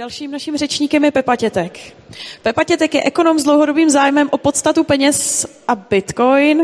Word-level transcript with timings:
Dalším 0.00 0.30
naším 0.30 0.56
řečníkem 0.56 1.04
je 1.04 1.10
Pepa 1.10 1.36
Tětek. 1.36 1.78
Pepa 2.42 2.64
Tětek 2.64 2.94
je 2.94 3.02
ekonom 3.04 3.38
s 3.38 3.44
dlouhodobým 3.44 3.90
zájmem 3.90 4.28
o 4.32 4.38
podstatu 4.38 4.84
peněz 4.84 5.46
a 5.68 5.74
Bitcoin, 5.74 6.62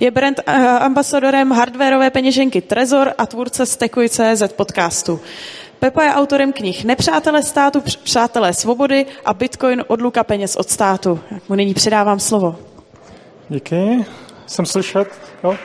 je 0.00 0.10
brand 0.10 0.40
eh, 0.46 0.52
ambasadorem 0.68 1.52
hardwareové 1.52 2.10
peněženky 2.10 2.60
Trezor 2.60 3.14
a 3.18 3.26
tvůrce 3.26 3.66
Stekuj.cz 3.66 4.42
podcastu. 4.56 5.20
Pepa 5.78 6.02
je 6.02 6.14
autorem 6.14 6.52
knih 6.52 6.84
Nepřátelé 6.84 7.42
státu, 7.42 7.82
Přátelé 8.02 8.54
svobody 8.54 9.06
a 9.24 9.34
Bitcoin 9.34 9.84
odluka 9.86 10.24
peněz 10.24 10.56
od 10.56 10.70
státu. 10.70 11.20
Jak 11.30 11.48
mu 11.48 11.54
nyní 11.54 11.74
předávám 11.74 12.20
slovo. 12.20 12.58
Díky. 13.48 14.04
Jsem 14.46 14.66
slyšet? 14.66 15.08
Jo, 15.44 15.56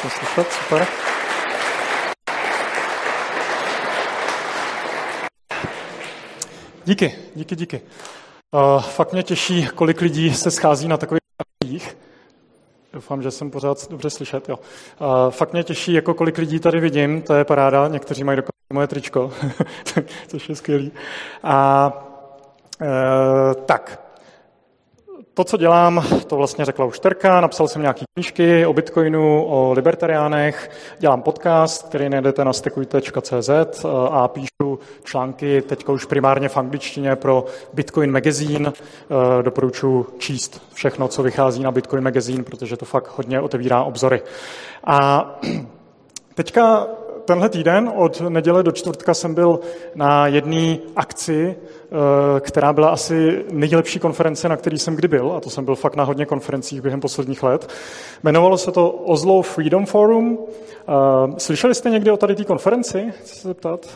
jsem 0.00 0.10
slyšet, 0.10 0.52
super. 0.52 0.86
Díky, 6.86 7.14
díky, 7.34 7.56
díky. 7.56 7.80
Uh, 8.52 8.82
fakt 8.82 9.12
mě 9.12 9.22
těší, 9.22 9.66
kolik 9.74 10.00
lidí 10.00 10.34
se 10.34 10.50
schází 10.50 10.88
na 10.88 10.96
takových 10.96 11.20
akcích. 11.38 11.96
Doufám, 12.92 13.22
že 13.22 13.30
jsem 13.30 13.50
pořád 13.50 13.90
dobře 13.90 14.10
slyšet. 14.10 14.48
Jo. 14.48 14.58
Uh, 15.00 15.30
fakt 15.30 15.52
mě 15.52 15.64
těší, 15.64 15.92
jako 15.92 16.14
kolik 16.14 16.38
lidí 16.38 16.58
tady 16.58 16.80
vidím, 16.80 17.22
to 17.22 17.34
je 17.34 17.44
paráda. 17.44 17.88
Někteří 17.88 18.24
mají 18.24 18.36
dokonce 18.36 18.52
moje 18.72 18.86
tričko, 18.86 19.32
což 20.28 20.48
je 20.48 20.56
skvělý. 20.56 20.92
A 21.42 21.92
uh, 22.80 23.64
tak, 23.64 24.03
to, 25.34 25.44
co 25.44 25.56
dělám, 25.56 26.04
to 26.26 26.36
vlastně 26.36 26.64
řekla 26.64 26.84
už 26.84 26.98
Terka, 26.98 27.40
napsal 27.40 27.68
jsem 27.68 27.82
nějaké 27.82 28.04
knížky 28.14 28.66
o 28.66 28.72
Bitcoinu, 28.72 29.44
o 29.44 29.72
libertariánech, 29.72 30.70
dělám 30.98 31.22
podcast, 31.22 31.88
který 31.88 32.08
najdete 32.08 32.44
na 32.44 32.52
stekujte.cz 32.52 33.84
a 34.10 34.28
píšu 34.28 34.78
články 35.04 35.62
teď 35.62 35.88
už 35.88 36.04
primárně 36.04 36.48
v 36.48 36.56
angličtině 36.56 37.16
pro 37.16 37.44
Bitcoin 37.72 38.12
Magazine. 38.12 38.72
Doporučuji 39.42 40.06
číst 40.18 40.62
všechno, 40.72 41.08
co 41.08 41.22
vychází 41.22 41.62
na 41.62 41.70
Bitcoin 41.70 42.04
Magazine, 42.04 42.42
protože 42.42 42.76
to 42.76 42.84
fakt 42.84 43.12
hodně 43.16 43.40
otevírá 43.40 43.82
obzory. 43.82 44.22
A 44.84 45.30
teďka 46.34 46.86
tenhle 47.24 47.48
týden 47.48 47.92
od 47.94 48.20
neděle 48.20 48.62
do 48.62 48.72
čtvrtka 48.72 49.14
jsem 49.14 49.34
byl 49.34 49.60
na 49.94 50.26
jedné 50.26 50.76
akci, 50.96 51.56
eh, 51.56 51.83
která 52.40 52.72
byla 52.72 52.88
asi 52.88 53.44
nejlepší 53.50 53.98
konference, 53.98 54.48
na 54.48 54.56
který 54.56 54.78
jsem 54.78 54.96
kdy 54.96 55.08
byl, 55.08 55.32
a 55.32 55.40
to 55.40 55.50
jsem 55.50 55.64
byl 55.64 55.74
fakt 55.74 55.96
na 55.96 56.04
hodně 56.04 56.26
konferencích 56.26 56.80
během 56.80 57.00
posledních 57.00 57.42
let. 57.42 57.68
Jmenovalo 58.22 58.58
se 58.58 58.72
to 58.72 58.90
Oslo 58.90 59.42
Freedom 59.42 59.86
Forum. 59.86 60.38
Eh, 60.88 61.34
slyšeli 61.38 61.74
jste 61.74 61.90
někdy 61.90 62.10
o 62.10 62.16
tady 62.16 62.34
té 62.34 62.44
konferenci? 62.44 63.12
Chci 63.20 63.34
se 63.34 63.48
zeptat? 63.48 63.88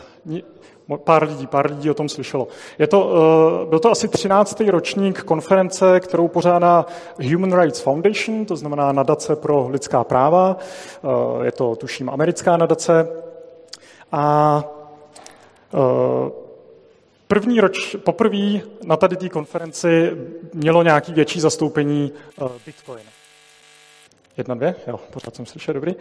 Pár 1.03 1.27
lidí, 1.27 1.47
pár 1.47 1.69
lidí 1.69 1.89
o 1.89 1.93
tom 1.93 2.09
slyšelo. 2.09 2.47
Je 2.79 2.87
to, 2.87 3.11
eh, 3.11 3.65
byl 3.65 3.79
to 3.79 3.91
asi 3.91 4.07
13. 4.07 4.69
ročník 4.69 5.23
konference, 5.23 5.99
kterou 5.99 6.27
pořádá 6.27 6.85
Human 7.31 7.61
Rights 7.61 7.79
Foundation, 7.79 8.45
to 8.45 8.55
znamená 8.55 8.91
nadace 8.91 9.35
pro 9.35 9.67
lidská 9.67 10.03
práva. 10.03 10.57
Eh, 10.57 11.45
je 11.45 11.51
to, 11.51 11.75
tuším, 11.75 12.09
americká 12.09 12.57
nadace. 12.57 13.07
A 14.11 14.63
eh, 15.73 16.48
První 17.31 17.59
roč, 17.59 17.95
poprvé 17.95 18.61
na 18.83 18.97
tady 18.97 19.15
té 19.15 19.29
konferenci 19.29 20.11
mělo 20.53 20.83
nějaký 20.83 21.13
větší 21.13 21.39
zastoupení 21.39 22.11
Bitcoin. 22.65 23.03
Jedna, 24.37 24.55
dvě? 24.55 24.75
Jo, 24.87 24.99
pořád 25.13 25.35
jsem 25.35 25.45
slyšel, 25.45 25.73
dobrý. 25.73 25.95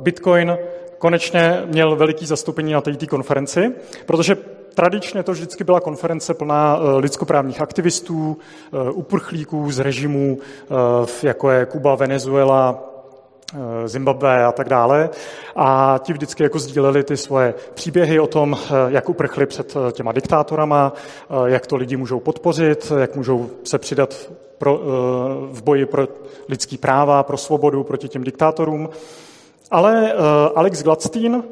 Bitcoin 0.00 0.58
konečně 0.98 1.62
měl 1.66 1.96
veliký 1.96 2.26
zastoupení 2.26 2.72
na 2.72 2.80
této 2.80 3.06
konferenci, 3.06 3.72
protože 4.06 4.34
tradičně 4.74 5.22
to 5.22 5.32
vždycky 5.32 5.64
byla 5.64 5.80
konference 5.80 6.34
plná 6.34 6.78
eh, 6.78 6.96
lidskoprávních 6.96 7.60
aktivistů, 7.60 8.38
eh, 8.72 8.90
uprchlíků 8.90 9.72
z 9.72 9.78
režimů, 9.78 10.38
eh, 10.42 11.26
jako 11.26 11.50
je 11.50 11.66
Kuba, 11.66 11.94
Venezuela, 11.94 12.95
Zimbabwe 13.86 14.44
a 14.44 14.52
tak 14.52 14.68
dále. 14.68 15.10
A 15.56 15.98
ti 16.02 16.12
vždycky 16.12 16.42
jako 16.42 16.58
sdíleli 16.58 17.04
ty 17.04 17.16
svoje 17.16 17.54
příběhy 17.74 18.20
o 18.20 18.26
tom, 18.26 18.58
jak 18.88 19.08
uprchli 19.08 19.46
před 19.46 19.74
těma 19.92 20.12
diktátorama, 20.12 20.92
jak 21.46 21.66
to 21.66 21.76
lidi 21.76 21.96
můžou 21.96 22.20
podpořit, 22.20 22.92
jak 22.98 23.16
můžou 23.16 23.50
se 23.64 23.78
přidat 23.78 24.30
pro, 24.58 24.80
v 25.50 25.62
boji 25.62 25.86
pro 25.86 26.08
lidský 26.48 26.78
práva, 26.78 27.22
pro 27.22 27.36
svobodu 27.36 27.84
proti 27.84 28.08
těm 28.08 28.24
diktátorům. 28.24 28.88
Ale 29.70 30.12
Alex 30.54 30.82
Gladstein, 30.82 31.42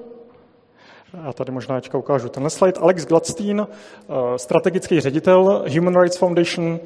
já 1.24 1.32
tady 1.32 1.52
možná 1.52 1.80
teďka 1.80 1.98
ukážu 1.98 2.28
tenhle 2.28 2.50
slide, 2.50 2.80
Alex 2.80 3.06
Gladstein, 3.06 3.60
uh, 3.60 4.16
strategický 4.36 5.00
ředitel 5.00 5.64
Human 5.74 6.00
Rights 6.00 6.16
Foundation, 6.16 6.80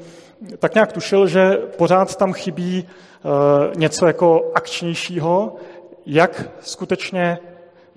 tak 0.59 0.73
nějak 0.73 0.91
tušil, 0.91 1.27
že 1.27 1.57
pořád 1.77 2.15
tam 2.15 2.33
chybí 2.33 2.87
uh, 2.87 3.31
něco 3.77 4.07
jako 4.07 4.51
akčnějšího, 4.55 5.55
jak 6.05 6.49
skutečně 6.61 7.39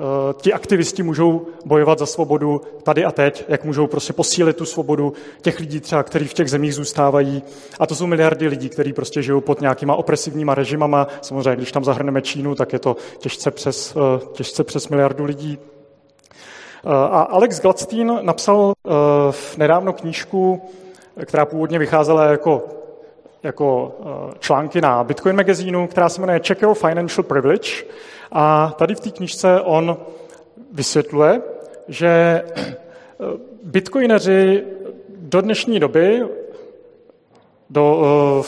Eh, 0.02 0.34
ti 0.42 0.52
aktivisti 0.52 1.02
můžou 1.02 1.46
bojovat 1.64 1.98
za 1.98 2.06
svobodu 2.06 2.60
tady 2.82 3.04
a 3.04 3.10
teď, 3.10 3.44
jak 3.48 3.64
můžou 3.64 3.86
prostě 3.86 4.12
posílit 4.12 4.56
tu 4.56 4.64
svobodu 4.64 5.12
těch 5.42 5.60
lidí 5.60 5.80
třeba, 5.80 6.02
kteří 6.02 6.28
v 6.28 6.34
těch 6.34 6.50
zemích 6.50 6.74
zůstávají. 6.74 7.42
A 7.78 7.86
to 7.86 7.94
jsou 7.94 8.06
miliardy 8.06 8.48
lidí, 8.48 8.68
kteří 8.68 8.92
prostě 8.92 9.22
žijou 9.22 9.40
pod 9.40 9.60
nějakýma 9.60 9.94
opresivníma 9.94 10.54
režimama. 10.54 11.06
Samozřejmě, 11.20 11.56
když 11.56 11.72
tam 11.72 11.84
zahrneme 11.84 12.22
Čínu, 12.22 12.54
tak 12.54 12.72
je 12.72 12.78
to 12.78 12.96
těžce 13.18 13.50
přes, 13.50 13.96
eh, 13.96 14.26
těžce 14.32 14.64
přes 14.64 14.88
miliardu 14.88 15.24
lidí. 15.24 15.58
Eh, 16.84 16.88
a 16.90 17.22
Alex 17.22 17.60
Gladstein 17.60 18.18
napsal 18.22 18.72
nedávno 19.56 19.92
knížku, 19.92 20.62
která 21.24 21.46
původně 21.46 21.78
vycházela 21.78 22.24
jako 22.24 22.62
jako 23.42 23.94
články 24.38 24.80
na 24.80 25.04
Bitcoin 25.04 25.36
magazínu, 25.36 25.86
která 25.86 26.08
se 26.08 26.20
jmenuje 26.20 26.40
Check 26.46 26.62
Your 26.62 26.74
Financial 26.74 27.24
Privilege. 27.24 27.84
A 28.32 28.74
tady 28.78 28.94
v 28.94 29.00
té 29.00 29.10
knižce 29.10 29.60
on 29.60 29.96
vysvětluje, 30.72 31.42
že 31.88 32.42
bitcoineři 33.62 34.64
do 35.08 35.40
dnešní 35.40 35.80
doby, 35.80 36.22
do, 37.70 38.44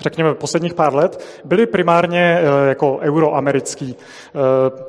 řekněme, 0.00 0.34
posledních 0.34 0.74
pár 0.74 0.94
let, 0.94 1.24
byli 1.44 1.66
primárně 1.66 2.40
jako 2.68 2.98
euroamerický 3.02 3.96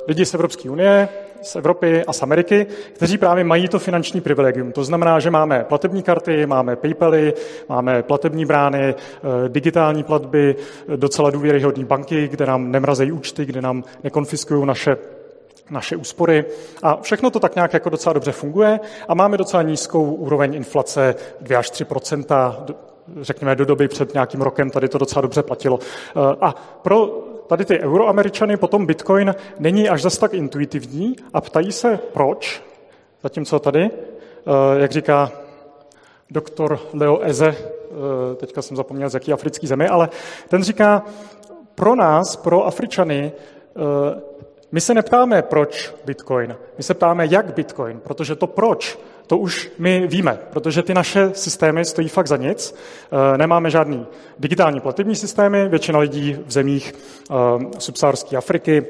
lidi 0.08 0.26
z 0.26 0.34
Evropské 0.34 0.70
unie, 0.70 1.08
z 1.46 1.56
Evropy 1.56 2.04
a 2.04 2.12
z 2.12 2.22
Ameriky, 2.22 2.66
kteří 2.92 3.18
právě 3.18 3.44
mají 3.44 3.68
to 3.68 3.78
finanční 3.78 4.20
privilegium. 4.20 4.72
To 4.72 4.84
znamená, 4.84 5.20
že 5.20 5.30
máme 5.30 5.64
platební 5.64 6.02
karty, 6.02 6.46
máme 6.46 6.76
PayPaly, 6.76 7.34
máme 7.68 8.02
platební 8.02 8.44
brány, 8.44 8.94
eh, 8.94 9.48
digitální 9.48 10.02
platby, 10.02 10.56
docela 10.96 11.30
důvěryhodné 11.30 11.84
banky, 11.84 12.28
kde 12.28 12.46
nám 12.46 12.70
nemrazejí 12.70 13.12
účty, 13.12 13.44
kde 13.44 13.62
nám 13.62 13.84
nekonfiskují 14.04 14.66
naše 14.66 14.96
naše 15.70 15.96
úspory 15.96 16.44
a 16.82 16.96
všechno 17.02 17.30
to 17.30 17.40
tak 17.40 17.54
nějak 17.54 17.74
jako 17.74 17.90
docela 17.90 18.12
dobře 18.12 18.32
funguje 18.32 18.80
a 19.08 19.14
máme 19.14 19.36
docela 19.36 19.62
nízkou 19.62 20.04
úroveň 20.14 20.54
inflace 20.54 21.14
2 21.40 21.58
až 21.58 21.70
3 21.70 21.84
řekněme 23.20 23.56
do 23.56 23.64
doby 23.64 23.88
před 23.88 24.14
nějakým 24.14 24.42
rokem 24.42 24.70
tady 24.70 24.88
to 24.88 24.98
docela 24.98 25.22
dobře 25.22 25.42
platilo. 25.42 25.78
Eh, 25.82 26.36
a 26.40 26.54
pro 26.82 27.06
tady 27.46 27.64
ty 27.64 27.80
euroameričany 27.80 28.56
potom 28.56 28.86
Bitcoin 28.86 29.34
není 29.58 29.88
až 29.88 30.02
zas 30.02 30.18
tak 30.18 30.34
intuitivní 30.34 31.16
a 31.32 31.40
ptají 31.40 31.72
se, 31.72 31.98
proč, 32.12 32.62
zatímco 33.22 33.58
tady, 33.58 33.90
eh, 33.90 34.80
jak 34.80 34.92
říká 34.92 35.32
doktor 36.30 36.80
Leo 36.92 37.20
Eze, 37.20 37.48
eh, 37.48 38.34
teďka 38.34 38.62
jsem 38.62 38.76
zapomněl, 38.76 39.10
z 39.10 39.14
jaký 39.14 39.32
africký 39.32 39.66
zemi, 39.66 39.88
ale 39.88 40.08
ten 40.48 40.62
říká, 40.62 41.02
pro 41.74 41.94
nás, 41.94 42.36
pro 42.36 42.66
Afričany, 42.66 43.32
my 44.72 44.80
se 44.80 44.94
neptáme, 44.94 45.42
proč 45.42 45.94
Bitcoin, 46.04 46.56
my 46.78 46.84
se 46.84 46.94
ptáme, 46.94 47.26
jak 47.26 47.54
Bitcoin, 47.54 48.00
protože 48.00 48.36
to 48.36 48.46
proč 48.46 48.98
to 49.26 49.38
už 49.38 49.70
my 49.78 50.06
víme, 50.06 50.38
protože 50.52 50.82
ty 50.82 50.94
naše 50.94 51.30
systémy 51.34 51.84
stojí 51.84 52.08
fakt 52.08 52.26
za 52.26 52.36
nic. 52.36 52.74
Eh, 53.34 53.38
nemáme 53.38 53.70
žádný 53.70 54.06
digitální 54.38 54.80
platební 54.80 55.16
systémy, 55.16 55.68
většina 55.68 55.98
lidí 55.98 56.36
v 56.46 56.52
zemích 56.52 56.94
eh, 57.30 57.34
subsaharské 57.78 58.36
Afriky 58.36 58.86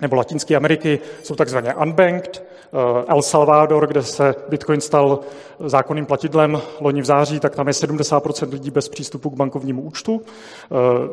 nebo 0.00 0.16
Latinské 0.16 0.56
Ameriky 0.56 0.98
jsou 1.22 1.34
takzvaně 1.34 1.74
unbanked. 1.74 2.44
Eh, 2.72 3.04
El 3.06 3.22
Salvador, 3.22 3.86
kde 3.86 4.02
se 4.02 4.34
Bitcoin 4.48 4.80
stal 4.80 5.20
zákonným 5.60 6.06
platidlem 6.06 6.60
loni 6.80 7.02
v 7.02 7.04
září, 7.04 7.40
tak 7.40 7.56
tam 7.56 7.66
je 7.66 7.74
70% 7.74 8.52
lidí 8.52 8.70
bez 8.70 8.88
přístupu 8.88 9.30
k 9.30 9.36
bankovnímu 9.36 9.82
účtu. 9.82 10.22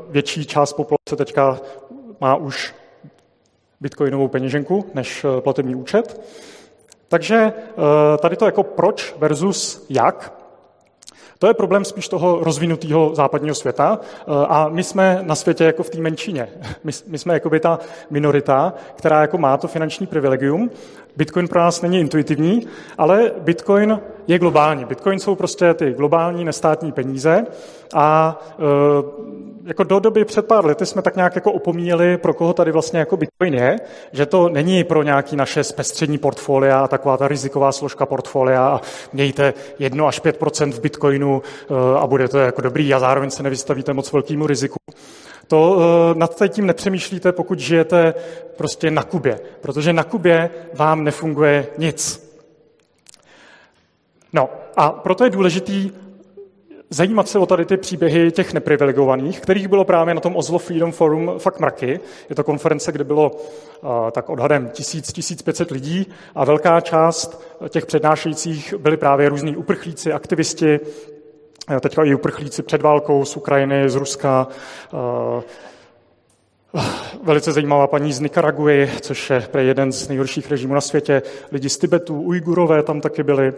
Větší 0.09 0.45
část 0.45 0.73
populace 0.73 1.15
teďka 1.15 1.59
má 2.21 2.35
už 2.35 2.73
bitcoinovou 3.81 4.27
peněženku 4.27 4.85
než 4.93 5.25
platební 5.39 5.75
účet. 5.75 6.21
Takže 7.11 7.53
eh, 7.53 8.17
tady 8.17 8.35
to 8.35 8.45
jako 8.45 8.63
proč 8.63 9.15
versus 9.17 9.85
jak, 9.89 10.33
to 11.39 11.47
je 11.47 11.53
problém 11.53 11.85
spíš 11.85 12.07
toho 12.07 12.43
rozvinutého 12.43 13.15
západního 13.15 13.55
světa 13.55 13.99
eh, 14.01 14.23
a 14.49 14.69
my 14.69 14.83
jsme 14.83 15.19
na 15.21 15.35
světě 15.35 15.63
jako 15.63 15.83
v 15.83 15.89
té 15.89 15.97
menšině. 15.97 16.47
My, 16.83 16.91
my 17.07 17.17
jsme 17.17 17.33
jako 17.33 17.49
by 17.49 17.59
ta 17.59 17.79
minorita, 18.09 18.73
která 18.95 19.21
jako 19.21 19.37
má 19.37 19.57
to 19.57 19.67
finanční 19.67 20.07
privilegium. 20.07 20.71
Bitcoin 21.15 21.47
pro 21.47 21.59
nás 21.59 21.81
není 21.81 21.99
intuitivní, 21.99 22.67
ale 22.97 23.31
Bitcoin 23.39 23.99
je 24.31 24.39
globální. 24.39 24.85
Bitcoin 24.85 25.19
jsou 25.19 25.35
prostě 25.35 25.73
ty 25.73 25.93
globální 25.93 26.45
nestátní 26.45 26.91
peníze 26.91 27.45
a 27.93 28.39
jako 29.65 29.83
do 29.83 29.99
doby 29.99 30.25
před 30.25 30.47
pár 30.47 30.65
lety 30.65 30.85
jsme 30.85 31.01
tak 31.01 31.15
nějak 31.15 31.35
jako 31.35 31.51
opomíjeli, 31.51 32.17
pro 32.17 32.33
koho 32.33 32.53
tady 32.53 32.71
vlastně 32.71 32.99
jako 32.99 33.17
Bitcoin 33.17 33.53
je, 33.53 33.79
že 34.11 34.25
to 34.25 34.49
není 34.49 34.83
pro 34.83 35.03
nějaký 35.03 35.35
naše 35.35 35.63
zpestření 35.63 36.17
portfolia 36.17 36.79
a 36.79 36.87
taková 36.87 37.17
ta 37.17 37.27
riziková 37.27 37.71
složka 37.71 38.05
portfolia 38.05 38.67
a 38.67 38.81
mějte 39.13 39.53
1 39.79 40.07
až 40.07 40.21
5% 40.21 40.71
v 40.71 40.81
Bitcoinu 40.81 41.41
a 41.99 42.07
bude 42.07 42.27
to 42.27 42.37
jako 42.37 42.61
dobrý 42.61 42.93
a 42.93 42.99
zároveň 42.99 43.29
se 43.29 43.43
nevystavíte 43.43 43.93
moc 43.93 44.11
velkému 44.11 44.47
riziku. 44.47 44.79
To 45.47 45.79
nad 46.13 46.41
tím 46.49 46.65
nepřemýšlíte, 46.65 47.31
pokud 47.31 47.59
žijete 47.59 48.13
prostě 48.57 48.91
na 48.91 49.03
Kubě, 49.03 49.39
protože 49.61 49.93
na 49.93 50.03
Kubě 50.03 50.49
vám 50.73 51.03
nefunguje 51.03 51.67
nic. 51.77 52.30
No 54.33 54.49
a 54.77 54.89
proto 54.89 55.23
je 55.23 55.29
důležitý 55.29 55.91
zajímat 56.89 57.29
se 57.29 57.39
o 57.39 57.45
tady 57.45 57.65
ty 57.65 57.77
příběhy 57.77 58.31
těch 58.31 58.53
neprivilegovaných, 58.53 59.41
kterých 59.41 59.67
bylo 59.67 59.85
právě 59.85 60.13
na 60.13 60.21
tom 60.21 60.35
Oslo 60.35 60.59
Freedom 60.59 60.91
Forum 60.91 61.31
fakt 61.37 61.59
mraky. 61.59 61.99
Je 62.29 62.35
to 62.35 62.43
konference, 62.43 62.91
kde 62.91 63.03
bylo 63.03 63.31
tak 64.11 64.29
odhadem 64.29 64.67
1000-1500 64.67 65.73
lidí 65.73 66.07
a 66.35 66.45
velká 66.45 66.81
část 66.81 67.43
těch 67.69 67.85
přednášejících 67.85 68.73
byli 68.73 68.97
právě 68.97 69.29
různí 69.29 69.55
uprchlíci, 69.55 70.13
aktivisti, 70.13 70.79
teďka 71.79 72.03
i 72.03 72.15
uprchlíci 72.15 72.63
před 72.63 72.81
válkou 72.81 73.25
z 73.25 73.37
Ukrajiny, 73.37 73.89
z 73.89 73.95
Ruska, 73.95 74.47
Velice 77.23 77.51
zajímavá 77.51 77.87
paní 77.87 78.13
z 78.13 78.19
Nikaraguji, 78.19 78.91
což 79.01 79.29
je 79.29 79.43
jeden 79.59 79.91
z 79.91 80.07
nejhorších 80.07 80.51
režimů 80.51 80.73
na 80.73 80.81
světě. 80.81 81.21
Lidi 81.51 81.69
z 81.69 81.77
Tibetu, 81.77 82.21
Ujgurové 82.21 82.83
tam 82.83 83.01
taky 83.01 83.23
byli. 83.23 83.53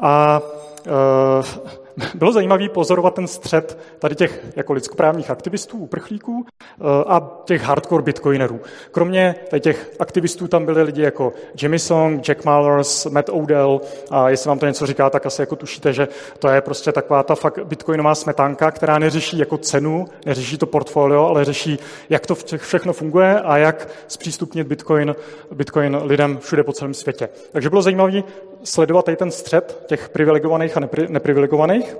A 0.00 0.42
uh, 0.86 1.70
bylo 2.14 2.32
zajímavé 2.32 2.68
pozorovat 2.68 3.14
ten 3.14 3.26
střed 3.26 3.78
tady 3.98 4.14
těch 4.14 4.46
jako 4.56 4.72
lidskoprávních 4.72 5.30
aktivistů, 5.30 5.78
uprchlíků 5.78 6.46
eh, 6.46 6.84
a 7.06 7.30
těch 7.44 7.62
hardcore 7.62 8.02
bitcoinerů. 8.02 8.60
Kromě 8.90 9.34
těch 9.60 9.90
aktivistů 9.98 10.48
tam 10.48 10.64
byli 10.64 10.82
lidi 10.82 11.02
jako 11.02 11.32
Jimmy 11.62 11.78
Song, 11.78 12.28
Jack 12.28 12.44
Mallers, 12.44 13.06
Matt 13.06 13.28
Odell 13.28 13.80
a 14.10 14.30
jestli 14.30 14.48
vám 14.48 14.58
to 14.58 14.66
něco 14.66 14.86
říká, 14.86 15.10
tak 15.10 15.26
asi 15.26 15.42
jako 15.42 15.56
tušíte, 15.56 15.92
že 15.92 16.08
to 16.38 16.48
je 16.48 16.60
prostě 16.60 16.92
taková 16.92 17.22
ta 17.22 17.34
fakt 17.34 17.58
bitcoinová 17.64 18.14
smetánka, 18.14 18.70
která 18.70 18.98
neřeší 18.98 19.38
jako 19.38 19.58
cenu, 19.58 20.06
neřeší 20.26 20.58
to 20.58 20.66
portfolio, 20.66 21.26
ale 21.26 21.44
řeší, 21.44 21.78
jak 22.10 22.26
to 22.26 22.34
všechno 22.56 22.92
funguje 22.92 23.40
a 23.40 23.56
jak 23.56 23.88
zpřístupnit 24.08 24.66
bitcoin, 24.66 25.14
bitcoin 25.52 25.98
lidem 26.02 26.38
všude 26.38 26.64
po 26.64 26.72
celém 26.72 26.94
světě. 26.94 27.28
Takže 27.52 27.70
bylo 27.70 27.82
zajímavé 27.82 28.22
sledovat 28.64 29.04
tady 29.04 29.16
ten 29.16 29.30
střed 29.30 29.84
těch 29.86 30.08
privilegovaných 30.08 30.76
a 30.76 30.80
neprivilegovaných. 31.08 31.96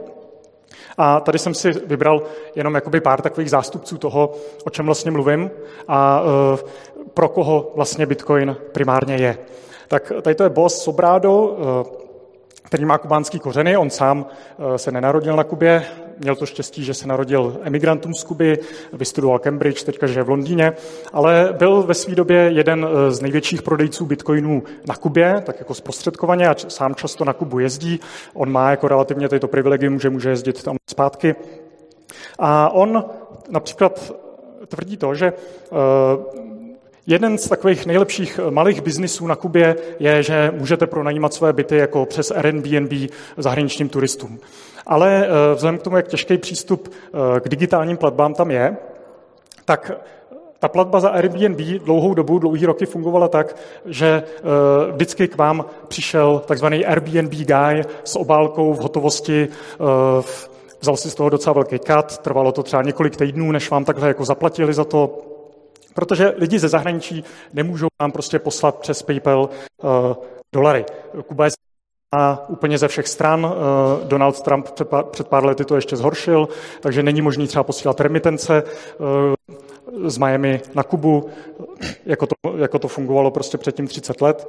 A 0.98 1.20
tady 1.20 1.38
jsem 1.38 1.54
si 1.54 1.70
vybral 1.70 2.22
jenom 2.54 2.74
jakoby 2.74 3.00
pár 3.00 3.22
takových 3.22 3.50
zástupců 3.50 3.98
toho, 3.98 4.32
o 4.64 4.70
čem 4.70 4.86
vlastně 4.86 5.10
mluvím 5.10 5.50
a 5.88 6.22
uh, 6.22 6.58
pro 7.14 7.28
koho 7.28 7.72
vlastně 7.76 8.06
Bitcoin 8.06 8.56
primárně 8.72 9.16
je. 9.16 9.38
Tak 9.88 10.12
tady 10.22 10.34
to 10.34 10.42
je 10.42 10.48
boss 10.48 10.82
Sobrado, 10.82 11.38
uh, 11.38 11.56
který 12.62 12.84
má 12.84 12.98
kubánský 12.98 13.38
kořeny. 13.38 13.76
On 13.76 13.90
sám 13.90 14.26
uh, 14.58 14.74
se 14.74 14.92
nenarodil 14.92 15.36
na 15.36 15.44
Kubě, 15.44 15.84
měl 16.20 16.36
to 16.36 16.46
štěstí, 16.46 16.84
že 16.84 16.94
se 16.94 17.08
narodil 17.08 17.56
emigrantům 17.62 18.14
z 18.14 18.24
Kuby, 18.24 18.58
vystudoval 18.92 19.38
Cambridge, 19.38 19.82
teďka 19.82 20.06
žije 20.06 20.22
v 20.22 20.28
Londýně, 20.28 20.72
ale 21.12 21.54
byl 21.58 21.82
ve 21.82 21.94
své 21.94 22.14
době 22.14 22.36
jeden 22.36 22.86
eh, 22.90 23.10
z 23.10 23.20
největších 23.20 23.62
prodejců 23.62 24.06
bitcoinů 24.06 24.62
na 24.86 24.96
Kubě, 24.96 25.42
tak 25.46 25.58
jako 25.58 25.74
zprostředkovaně 25.74 26.48
a 26.48 26.54
sám 26.68 26.94
často 26.94 27.24
na 27.24 27.32
Kubu 27.32 27.58
jezdí. 27.58 28.00
On 28.34 28.52
má 28.52 28.70
jako 28.70 28.88
relativně 28.88 29.28
tyto 29.28 29.48
privilegium, 29.48 30.00
že 30.00 30.10
může 30.10 30.30
jezdit 30.30 30.62
tam 30.62 30.76
zpátky. 30.90 31.34
A 32.38 32.68
on 32.68 33.04
například 33.50 34.12
tvrdí 34.66 34.96
to, 34.96 35.14
že 35.14 35.26
eh, 35.26 36.40
Jeden 37.06 37.38
z 37.38 37.48
takových 37.48 37.86
nejlepších 37.86 38.40
malých 38.50 38.80
biznisů 38.80 39.26
na 39.26 39.36
Kubě 39.36 39.76
je, 39.98 40.22
že 40.22 40.52
můžete 40.54 40.86
pronajímat 40.86 41.34
své 41.34 41.52
byty 41.52 41.76
jako 41.76 42.06
přes 42.06 42.30
Airbnb 42.30 42.92
zahraničním 43.36 43.88
turistům. 43.88 44.38
Ale 44.86 45.26
eh, 45.26 45.54
vzhledem 45.54 45.78
k 45.78 45.82
tomu, 45.82 45.96
jak 45.96 46.08
těžký 46.08 46.38
přístup 46.38 46.88
eh, 46.92 47.40
k 47.40 47.48
digitálním 47.48 47.96
platbám 47.96 48.34
tam 48.34 48.50
je, 48.50 48.76
tak 49.64 49.92
ta 50.58 50.68
platba 50.68 51.00
za 51.00 51.08
Airbnb 51.08 51.60
dlouhou 51.60 52.14
dobu, 52.14 52.38
dlouhý 52.38 52.66
roky 52.66 52.86
fungovala 52.86 53.28
tak, 53.28 53.56
že 53.86 54.06
eh, 54.06 54.92
vždycky 54.92 55.28
k 55.28 55.36
vám 55.36 55.64
přišel 55.88 56.42
takzvaný 56.46 56.86
Airbnb 56.86 57.32
guy 57.32 57.82
s 58.04 58.16
obálkou 58.16 58.74
v 58.74 58.78
hotovosti, 58.78 59.48
vzal 60.80 60.96
si 60.96 61.10
z 61.10 61.14
toho 61.14 61.30
docela 61.30 61.54
velký 61.54 61.78
kat, 61.78 62.18
trvalo 62.18 62.52
to 62.52 62.62
třeba 62.62 62.82
několik 62.82 63.16
týdnů, 63.16 63.52
než 63.52 63.70
vám 63.70 63.84
takhle 63.84 64.08
jako 64.08 64.24
zaplatili 64.24 64.74
za 64.74 64.84
to, 64.84 65.29
protože 65.94 66.34
lidi 66.36 66.58
ze 66.58 66.68
zahraničí 66.68 67.24
nemůžou 67.52 67.88
vám 68.00 68.12
prostě 68.12 68.38
poslat 68.38 68.78
přes 68.78 69.02
PayPal 69.02 69.48
dolary. 70.52 70.84
Kuba 71.26 71.44
je 71.44 71.50
a 72.12 72.48
úplně 72.48 72.78
ze 72.78 72.88
všech 72.88 73.08
stran. 73.08 73.46
Eh, 73.52 74.04
Donald 74.04 74.42
Trump 74.42 74.68
před 75.10 75.28
pár 75.28 75.44
lety 75.44 75.64
to 75.64 75.76
ještě 75.76 75.96
zhoršil, 75.96 76.48
takže 76.80 77.02
není 77.02 77.22
možný 77.22 77.46
třeba 77.46 77.62
posílat 77.62 78.00
remitence 78.00 78.62
eh, 78.62 80.08
z 80.08 80.18
Miami 80.18 80.60
na 80.74 80.82
Kubu, 80.82 81.30
jako 82.06 82.26
to, 82.26 82.56
jako 82.56 82.78
to 82.78 82.88
fungovalo 82.88 83.30
prostě 83.30 83.58
předtím 83.58 83.86
30 83.86 84.20
let. 84.20 84.48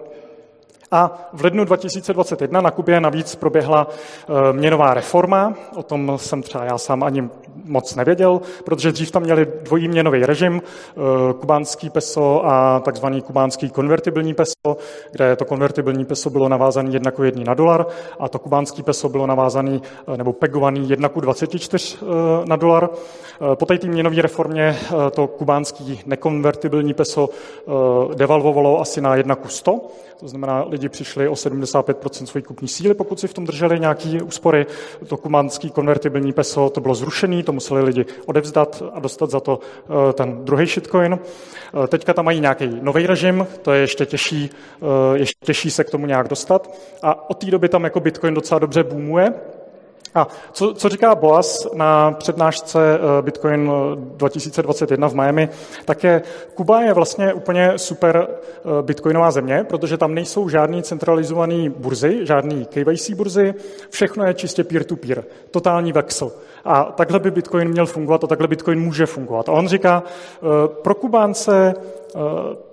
A 0.93 1.29
v 1.33 1.43
lednu 1.43 1.65
2021 1.65 2.61
na 2.61 2.71
Kubě 2.71 3.01
navíc 3.01 3.35
proběhla 3.35 3.87
eh, 3.89 4.53
měnová 4.53 4.93
reforma. 4.93 5.53
O 5.75 5.83
tom 5.83 6.13
jsem 6.15 6.41
třeba 6.41 6.63
já 6.63 6.77
sám 6.77 7.03
ani 7.03 7.29
moc 7.65 7.95
nevěděl, 7.95 8.41
protože 8.65 8.91
dřív 8.91 9.11
tam 9.11 9.23
měli 9.23 9.47
dvojí 9.63 9.87
měnový 9.87 10.25
režim, 10.25 10.61
eh, 10.61 11.33
kubánský 11.33 11.89
peso 11.89 12.45
a 12.45 12.79
takzvaný 12.79 13.21
kubánský 13.21 13.69
konvertibilní 13.69 14.33
peso, 14.33 14.77
kde 15.11 15.35
to 15.35 15.45
konvertibilní 15.45 16.05
peso 16.05 16.29
bylo 16.29 16.49
navázané 16.49 16.89
jedna 16.91 17.11
ku 17.11 17.23
na 17.45 17.53
dolar 17.53 17.85
a 18.19 18.29
to 18.29 18.39
kubánský 18.39 18.83
peso 18.83 19.09
bylo 19.09 19.27
navázané 19.27 19.79
eh, 20.13 20.17
nebo 20.17 20.33
pegovaný 20.33 20.89
jedna 20.89 21.09
ku 21.09 21.21
24 21.21 21.97
na 22.45 22.55
dolar. 22.55 22.89
Po 23.55 23.65
té 23.65 23.87
měnové 23.87 24.21
reformě 24.21 24.77
to 25.11 25.27
kubánský 25.27 25.99
nekonvertibilní 26.05 26.93
peso 26.93 27.29
devalvovalo 28.15 28.81
asi 28.81 29.01
na 29.01 29.15
jedna 29.15 29.35
ku 29.35 29.47
100, 29.47 29.81
to 30.21 30.27
znamená, 30.27 30.65
lidi 30.67 30.89
přišli 30.89 31.27
o 31.27 31.33
75% 31.33 32.25
své 32.25 32.41
kupní 32.41 32.67
síly, 32.67 32.93
pokud 32.93 33.19
si 33.19 33.27
v 33.27 33.33
tom 33.33 33.45
drželi 33.45 33.79
nějaký 33.79 34.21
úspory. 34.21 34.65
To 35.07 35.17
kumanský 35.17 35.69
konvertibilní 35.69 36.33
peso, 36.33 36.69
to 36.69 36.81
bylo 36.81 36.95
zrušené, 36.95 37.43
to 37.43 37.51
museli 37.51 37.83
lidi 37.83 38.05
odevzdat 38.25 38.83
a 38.93 38.99
dostat 38.99 39.29
za 39.29 39.39
to 39.39 39.59
eh, 40.09 40.13
ten 40.13 40.45
druhý 40.45 40.65
shitcoin. 40.65 41.19
Eh, 41.83 41.87
teďka 41.87 42.13
tam 42.13 42.25
mají 42.25 42.39
nějaký 42.39 42.69
nový 42.81 43.07
režim, 43.07 43.47
to 43.61 43.71
je 43.71 43.81
ještě 43.81 44.05
těžší, 44.05 44.49
eh, 44.81 45.17
ještě 45.17 45.45
těžší 45.45 45.71
se 45.71 45.83
k 45.83 45.89
tomu 45.89 46.05
nějak 46.05 46.27
dostat. 46.27 46.77
A 47.01 47.29
od 47.29 47.37
té 47.37 47.51
doby 47.51 47.69
tam 47.69 47.83
jako 47.83 47.99
Bitcoin 47.99 48.33
docela 48.33 48.59
dobře 48.59 48.83
boomuje. 48.83 49.33
A 50.15 50.27
co, 50.51 50.73
co 50.73 50.89
říká 50.89 51.15
Boas 51.15 51.67
na 51.73 52.11
přednášce 52.11 52.79
eh, 52.95 53.21
Bitcoin 53.21 53.71
2021 53.95 55.07
v 55.07 55.13
Miami, 55.13 55.49
tak 55.85 56.03
je, 56.03 56.21
Kuba 56.53 56.81
je 56.81 56.93
vlastně 56.93 57.33
úplně 57.33 57.73
super 57.75 58.27
eh, 58.27 58.81
bitcoinová 58.81 59.31
země, 59.31 59.65
protože 59.69 59.97
tam 59.97 60.13
nejsou 60.13 60.49
žádný 60.49 60.83
centralizovaný 60.83 61.69
burzy, 61.69 62.25
žádný 62.25 62.65
KYC 62.65 63.09
burzy, 63.09 63.53
všechno 63.89 64.25
je 64.25 64.33
čistě 64.33 64.63
peer-to-peer, 64.63 65.23
totální 65.51 65.91
vexel. 65.91 66.31
A 66.65 66.83
takhle 66.83 67.19
by 67.19 67.31
Bitcoin 67.31 67.69
měl 67.69 67.85
fungovat 67.85 68.23
a 68.23 68.27
takhle 68.27 68.47
Bitcoin 68.47 68.79
může 68.79 69.05
fungovat. 69.05 69.49
A 69.49 69.51
on 69.51 69.67
říká, 69.67 70.03
eh, 70.05 70.67
pro 70.81 70.95
Kubánce 70.95 71.51
Eh, 71.61 72.00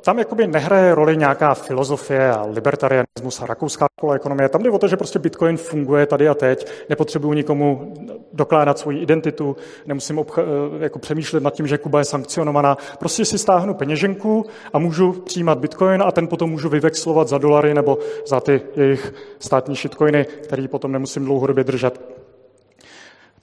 tam 0.01 0.19
jakoby 0.19 0.47
nehraje 0.47 0.95
roli 0.95 1.17
nějaká 1.17 1.55
filozofie 1.55 2.31
a 2.31 2.47
libertarianismus 2.47 3.43
a 3.43 3.47
rakouská 3.47 3.87
škola 3.99 4.15
ekonomie. 4.15 4.49
Tam 4.49 4.63
jde 4.63 4.71
o 4.71 4.79
to, 4.79 4.89
že 4.89 4.97
prostě 4.97 5.19
Bitcoin 5.19 5.57
funguje 5.57 6.07
tady 6.07 6.29
a 6.29 6.35
teď, 6.35 6.71
nepotřebuju 6.89 7.33
nikomu 7.33 7.95
dokládat 8.33 8.79
svoji 8.79 8.99
identitu, 8.99 9.57
nemusím 9.87 10.17
obch- 10.17 10.43
eh, 10.43 10.83
jako 10.85 10.99
přemýšlet 10.99 11.43
nad 11.43 11.55
tím, 11.55 11.67
že 11.67 11.79
Kuba 11.79 11.99
je 11.99 12.05
sankcionovaná. 12.05 12.77
Prostě 12.99 13.25
si 13.25 13.39
stáhnu 13.39 13.75
peněženku 13.75 14.47
a 14.73 14.79
můžu 14.79 15.13
přijímat 15.13 15.59
Bitcoin 15.59 16.03
a 16.03 16.13
ten 16.13 16.29
potom 16.29 16.51
můžu 16.51 16.69
vyvexlovat 16.69 17.29
za 17.29 17.39
dolary 17.39 17.75
nebo 17.75 17.99
za 18.27 18.41
ty 18.41 18.61
jejich 18.77 19.15
státní 19.39 19.75
shitcoiny, 19.75 20.25
který 20.25 20.69
potom 20.69 20.93
nemusím 20.93 21.25
dlouhodobě 21.25 21.65
držet. 21.65 22.01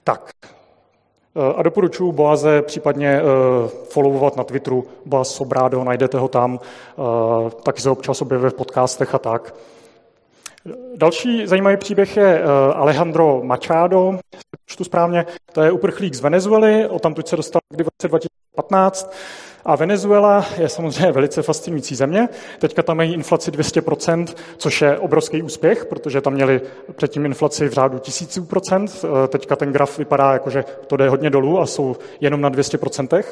Tak, 0.04 0.30
Eh, 0.44 0.55
a 1.56 1.62
doporučuji 1.62 2.12
Boaze 2.12 2.62
případně 2.62 3.08
eh, 3.08 3.22
followovat 3.88 4.36
na 4.36 4.44
Twitteru, 4.44 4.84
Boaz 5.06 5.34
Sobrádo, 5.34 5.84
najdete 5.84 6.18
ho 6.18 6.28
tam, 6.28 6.60
eh, 6.60 7.50
taky 7.62 7.80
se 7.80 7.90
občas 7.90 8.22
objevuje 8.22 8.50
v 8.50 8.54
podcastech 8.54 9.14
a 9.14 9.18
tak. 9.18 9.54
Další 10.96 11.46
zajímavý 11.46 11.76
příběh 11.76 12.16
je 12.16 12.42
Alejandro 12.74 13.40
Machado, 13.44 14.18
čtu 14.66 14.84
správně, 14.84 15.26
to 15.52 15.62
je 15.62 15.70
uprchlík 15.70 16.14
z 16.14 16.20
Venezuely, 16.20 16.86
o 16.86 16.98
tamtud 16.98 17.28
se 17.28 17.36
dostal 17.36 17.60
kdy 17.70 17.84
v 17.84 17.86
roce 17.86 18.08
2015. 18.08 19.14
A 19.64 19.76
Venezuela 19.76 20.46
je 20.58 20.68
samozřejmě 20.68 21.12
velice 21.12 21.42
fascinující 21.42 21.94
země. 21.94 22.28
Teďka 22.58 22.82
tam 22.82 22.96
mají 22.96 23.14
inflaci 23.14 23.50
200%, 23.50 24.26
což 24.56 24.82
je 24.82 24.98
obrovský 24.98 25.42
úspěch, 25.42 25.84
protože 25.84 26.20
tam 26.20 26.32
měli 26.32 26.60
předtím 26.96 27.26
inflaci 27.26 27.68
v 27.68 27.72
řádu 27.72 27.98
tisíců 27.98 28.44
procent. 28.44 29.04
Teďka 29.28 29.56
ten 29.56 29.72
graf 29.72 29.98
vypadá 29.98 30.32
jako, 30.32 30.50
že 30.50 30.64
to 30.86 30.96
jde 30.96 31.08
hodně 31.08 31.30
dolů 31.30 31.60
a 31.60 31.66
jsou 31.66 31.96
jenom 32.20 32.40
na 32.40 32.50
200%. 32.50 33.24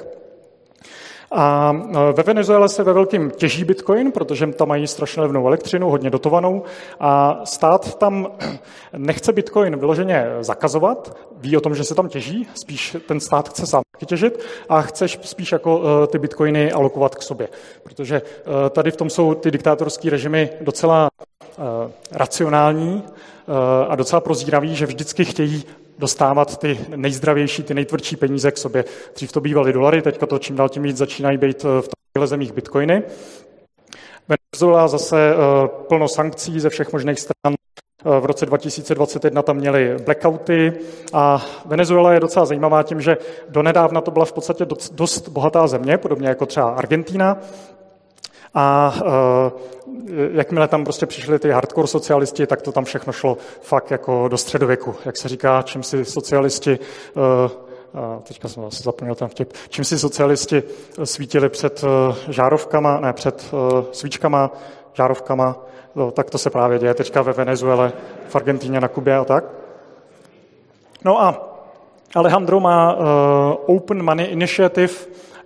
A 1.37 1.77
e, 1.91 2.13
ve 2.13 2.23
Venezuele 2.23 2.69
se 2.69 2.83
ve 2.83 2.93
velkém 2.93 3.31
těží 3.31 3.65
bitcoin, 3.65 4.13
protože 4.13 4.47
tam 4.47 4.69
mají 4.69 4.87
strašně 4.87 5.23
levnou 5.23 5.47
elektřinu, 5.47 5.91
hodně 5.91 6.11
dotovanou. 6.11 6.63
A 7.01 7.41
stát 7.45 7.99
tam 7.99 8.27
nechce 8.97 9.33
bitcoin 9.33 9.77
vyloženě 9.77 10.27
zakazovat, 10.41 11.17
ví 11.37 11.57
o 11.57 11.61
tom, 11.61 11.75
že 11.75 11.85
se 11.85 11.95
tam 11.95 12.09
těží, 12.09 12.49
spíš 12.55 12.97
ten 13.09 13.21
stát 13.21 13.49
chce 13.49 13.67
sám 13.67 13.83
těžit 14.07 14.41
a 14.69 14.83
chce 14.83 15.09
spíš 15.09 15.53
jako 15.53 15.83
e, 16.05 16.07
ty 16.07 16.19
bitcoiny 16.19 16.73
alokovat 16.73 17.15
k 17.15 17.23
sobě. 17.23 17.49
Protože 17.83 18.17
e, 18.17 18.71
tady 18.71 18.91
v 18.91 18.97
tom 18.97 19.11
jsou 19.11 19.35
ty 19.35 19.51
diktátorské 19.51 20.11
režimy 20.11 20.51
docela 20.61 21.09
racionální 22.13 23.03
a 23.89 23.97
docela 23.97 24.21
prozíraví, 24.21 24.77
že 24.77 24.87
vždycky 24.87 25.25
chtějí 25.25 25.65
dostávat 25.99 26.59
ty 26.59 26.79
nejzdravější, 26.97 27.63
ty 27.63 27.75
nejtvrdší 27.75 28.17
peníze 28.17 28.51
k 28.51 28.59
sobě. 28.59 28.85
Dřív 29.15 29.33
to 29.33 29.41
bývaly 29.41 29.73
dolary, 29.73 30.03
teďka 30.03 30.27
to 30.27 30.39
čím 30.39 30.57
dál 30.57 30.69
tím 30.69 30.83
víc 30.83 30.97
začínají 30.97 31.39
být 31.39 31.65
eh, 31.65 31.83
v 31.83 31.89
těchto 31.89 32.27
zemích 32.27 32.53
bitcoiny. 32.53 33.03
Venezuela 34.29 34.89
zase 34.89 35.35
eh, 35.35 35.69
plno 35.89 36.09
sankcí 36.09 36.61
ze 36.61 36.71
všech 36.71 36.93
možných 36.93 37.21
stran. 37.21 37.55
Eh, 37.55 38.21
v 38.21 38.25
roce 38.25 38.47
2021 38.47 39.43
tam 39.43 39.57
měli 39.57 39.97
blackouty 40.05 40.73
a 41.13 41.47
Venezuela 41.67 42.13
je 42.13 42.21
docela 42.21 42.47
zajímavá 42.47 42.83
tím, 42.83 43.01
že 43.01 43.17
donedávna 43.49 44.01
to 44.01 44.11
byla 44.11 44.25
v 44.25 44.33
podstatě 44.33 44.67
dost 44.93 45.29
bohatá 45.29 45.67
země, 45.67 45.99
podobně 45.99 46.29
jako 46.29 46.47
třeba 46.47 46.71
Argentína, 46.71 47.39
a 48.55 48.95
uh, 49.05 49.53
jakmile 50.33 50.69
tam 50.69 50.85
prostě 50.85 51.07
přišli 51.07 51.39
ty 51.39 51.51
hardcore 51.51 51.89
socialisti, 51.89 52.47
tak 52.47 52.63
to 52.63 52.73
tam 52.73 52.85
všechno 52.85 53.13
šlo 53.13 53.37
fakt 53.61 53.91
jako 53.91 54.29
do 54.29 54.37
středověku. 54.39 54.95
Jak 55.05 55.17
se 55.17 55.29
říká, 55.29 55.63
čím 55.63 55.83
si 55.83 56.05
socialisti 56.05 56.79
uh, 57.15 57.23
a 57.95 58.21
teďka 58.23 58.49
jsem 58.49 58.63
zase 58.63 58.83
zapomněl 58.83 59.15
ten 59.15 59.29
vtip, 59.29 59.53
čím 59.69 59.85
si 59.85 59.99
socialisti 59.99 60.63
svítili 61.05 61.49
před 61.49 61.85
žárovkama, 62.29 63.01
ne, 63.01 63.13
před 63.13 63.55
svíčkama, 63.93 64.51
žárovkama, 64.93 65.57
no, 65.95 66.11
tak 66.11 66.31
to 66.31 66.39
se 66.39 66.51
právě 66.51 66.79
děje 66.79 66.95
teďka 66.95 67.23
ve 67.23 67.33
Venezuele, 67.33 67.93
v 68.29 68.37
Argentíně, 68.37 68.81
na 68.81 68.89
Kubě 68.89 69.17
a 69.17 69.25
tak. 69.25 69.45
No 71.05 71.23
a 71.23 71.57
Alejandro 72.15 72.61
má 72.61 72.97
Open 73.67 74.03
Money 74.03 74.27
Initiative, 74.27 74.95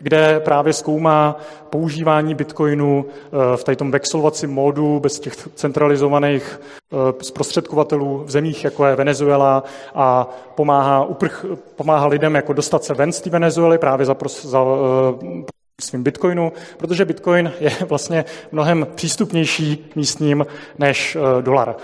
kde 0.00 0.40
právě 0.40 0.72
zkoumá 0.72 1.36
používání 1.70 2.34
bitcoinu 2.34 3.06
eh, 3.06 3.56
v 3.56 3.76
tom 3.76 3.90
vexlovacím 3.90 4.50
módu 4.50 5.00
bez 5.00 5.20
těch 5.20 5.34
centralizovaných 5.54 6.60
eh, 6.92 6.96
zprostředkovatelů 7.22 8.22
v 8.24 8.30
zemích, 8.30 8.64
jako 8.64 8.86
je 8.86 8.96
Venezuela 8.96 9.64
a 9.94 10.28
pomáhá, 10.54 11.04
uprch, 11.04 11.44
pomáhá 11.76 12.06
lidem 12.06 12.34
jako 12.34 12.52
dostat 12.52 12.84
se 12.84 12.94
ven 12.94 13.12
z 13.12 13.20
té 13.20 13.30
Venezuely 13.30 13.78
právě 13.78 14.06
za, 14.06 14.16
za 14.42 14.64
eh, 14.64 15.44
svým 15.80 16.02
bitcoinu, 16.02 16.52
protože 16.76 17.04
bitcoin 17.04 17.52
je 17.60 17.70
vlastně 17.88 18.24
mnohem 18.52 18.86
přístupnější 18.94 19.90
místním 19.96 20.46
než 20.78 21.16
dolar. 21.40 21.76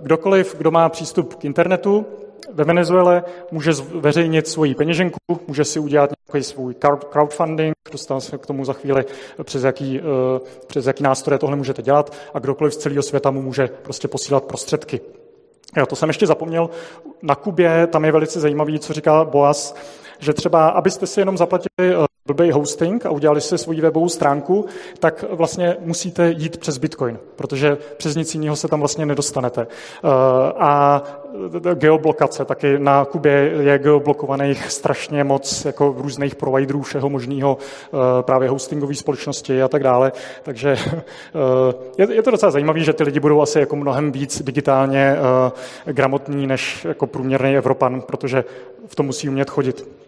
Kdokoliv, 0.00 0.54
kdo 0.58 0.70
má 0.70 0.88
přístup 0.88 1.34
k 1.34 1.44
internetu, 1.44 2.06
ve 2.52 2.64
Venezuele 2.64 3.24
může 3.50 3.72
zveřejnit 3.72 4.48
svoji 4.48 4.74
peněženku, 4.74 5.18
může 5.46 5.64
si 5.64 5.78
udělat 5.78 6.10
nějaký 6.32 6.44
svůj 6.44 6.74
crowdfunding, 7.10 7.74
dostanu 7.92 8.20
se 8.20 8.38
k 8.38 8.46
tomu 8.46 8.64
za 8.64 8.72
chvíli, 8.72 9.04
přes 9.42 9.64
jaký, 9.64 10.00
eh, 10.00 10.02
přes 10.66 10.86
jaký 10.86 11.02
nástroje 11.02 11.38
tohle 11.38 11.56
můžete 11.56 11.82
dělat 11.82 12.12
a 12.34 12.38
kdokoliv 12.38 12.74
z 12.74 12.76
celého 12.76 13.02
světa 13.02 13.30
mu 13.30 13.42
může 13.42 13.68
prostě 13.82 14.08
posílat 14.08 14.44
prostředky. 14.44 15.00
Jo, 15.76 15.86
to 15.86 15.96
jsem 15.96 16.08
ještě 16.08 16.26
zapomněl. 16.26 16.70
Na 17.22 17.34
Kubě 17.34 17.86
tam 17.86 18.04
je 18.04 18.12
velice 18.12 18.40
zajímavý, 18.40 18.78
co 18.78 18.92
říká 18.92 19.24
Boas, 19.24 19.74
že 20.18 20.32
třeba, 20.32 20.68
abyste 20.68 21.06
si 21.06 21.20
jenom 21.20 21.36
zaplatili 21.36 21.68
eh, 21.80 22.15
blbý 22.26 22.50
hosting 22.50 23.06
a 23.06 23.10
udělali 23.10 23.40
si 23.40 23.58
svoji 23.58 23.80
webovou 23.80 24.08
stránku, 24.08 24.66
tak 24.98 25.24
vlastně 25.30 25.76
musíte 25.80 26.30
jít 26.30 26.56
přes 26.56 26.78
Bitcoin, 26.78 27.18
protože 27.36 27.78
přes 27.96 28.16
nic 28.16 28.34
jiného 28.34 28.56
se 28.56 28.68
tam 28.68 28.78
vlastně 28.78 29.06
nedostanete. 29.06 29.66
Eh, 29.66 30.08
a 30.56 31.02
geoblokace, 31.74 32.44
taky 32.44 32.78
na 32.78 33.04
Kubě 33.04 33.32
je 33.60 33.78
geoblokovaných 33.78 34.70
strašně 34.70 35.24
moc 35.24 35.64
jako 35.64 35.94
různých 35.98 36.34
providerů 36.34 36.82
všeho 36.82 37.10
možného, 37.10 37.58
eh, 37.60 38.22
právě 38.22 38.48
hostingové 38.48 38.94
společnosti 38.94 39.62
a 39.62 39.68
tak 39.68 39.82
dále. 39.82 40.12
Takže 40.42 40.76
je 41.98 42.22
to 42.22 42.30
docela 42.30 42.50
zajímavé, 42.50 42.80
že 42.80 42.92
ty 42.92 43.04
lidi 43.04 43.20
budou 43.20 43.40
asi 43.42 43.60
jako 43.60 43.76
mnohem 43.76 44.12
víc 44.12 44.42
digitálně 44.42 45.16
gramotní 45.84 46.46
než 46.46 46.84
jako 46.84 47.06
průměrný 47.06 47.56
Evropan, 47.56 48.00
protože 48.00 48.44
v 48.86 48.94
tom 48.94 49.06
musí 49.06 49.28
umět 49.28 49.50
chodit. 49.50 50.05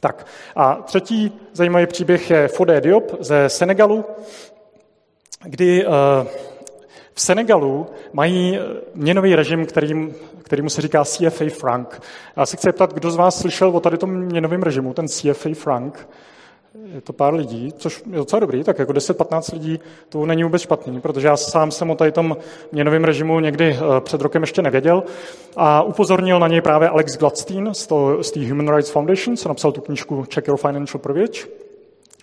Tak 0.00 0.26
a 0.56 0.74
třetí 0.74 1.40
zajímavý 1.52 1.86
příběh 1.86 2.30
je 2.30 2.48
Fodé 2.48 2.80
Diop 2.80 3.16
ze 3.20 3.48
Senegalu, 3.48 4.04
kdy 5.44 5.86
uh, 5.86 5.92
v 7.12 7.20
Senegalu 7.20 7.86
mají 8.12 8.58
měnový 8.94 9.34
režim, 9.34 9.66
kterým, 9.66 10.14
kterýmu 10.42 10.70
se 10.70 10.82
říká 10.82 11.04
CFA 11.04 11.44
frank. 11.58 12.02
Já 12.36 12.46
se 12.46 12.56
chci 12.56 12.72
ptat, 12.72 12.94
kdo 12.94 13.10
z 13.10 13.16
vás 13.16 13.40
slyšel 13.40 13.68
o 13.68 13.80
tady 13.80 13.98
tom 13.98 14.10
měnovém 14.10 14.62
režimu, 14.62 14.94
ten 14.94 15.08
CFA 15.08 15.50
frank 15.54 16.08
je 16.94 17.00
to 17.00 17.12
pár 17.12 17.34
lidí, 17.34 17.72
což 17.76 18.02
je 18.10 18.16
docela 18.16 18.40
dobrý, 18.40 18.64
tak 18.64 18.78
jako 18.78 18.92
10-15 18.92 19.52
lidí 19.52 19.80
to 20.08 20.26
není 20.26 20.44
vůbec 20.44 20.62
špatný, 20.62 21.00
protože 21.00 21.26
já 21.26 21.36
sám 21.36 21.70
jsem 21.70 21.90
o 21.90 21.94
tady 21.94 22.12
tom 22.12 22.36
měnovém 22.72 23.04
režimu 23.04 23.40
někdy 23.40 23.76
eh, 23.76 24.00
před 24.00 24.20
rokem 24.20 24.42
ještě 24.42 24.62
nevěděl 24.62 25.02
a 25.56 25.82
upozornil 25.82 26.38
na 26.38 26.48
něj 26.48 26.60
právě 26.60 26.88
Alex 26.88 27.16
Gladstein 27.16 27.70
z 28.22 28.30
té 28.30 28.48
Human 28.48 28.76
Rights 28.76 28.90
Foundation, 28.90 29.36
co 29.36 29.48
napsal 29.48 29.72
tu 29.72 29.80
knížku 29.80 30.26
Check 30.34 30.48
Your 30.48 30.56
Financial 30.56 31.00
Privilege. 31.00 31.40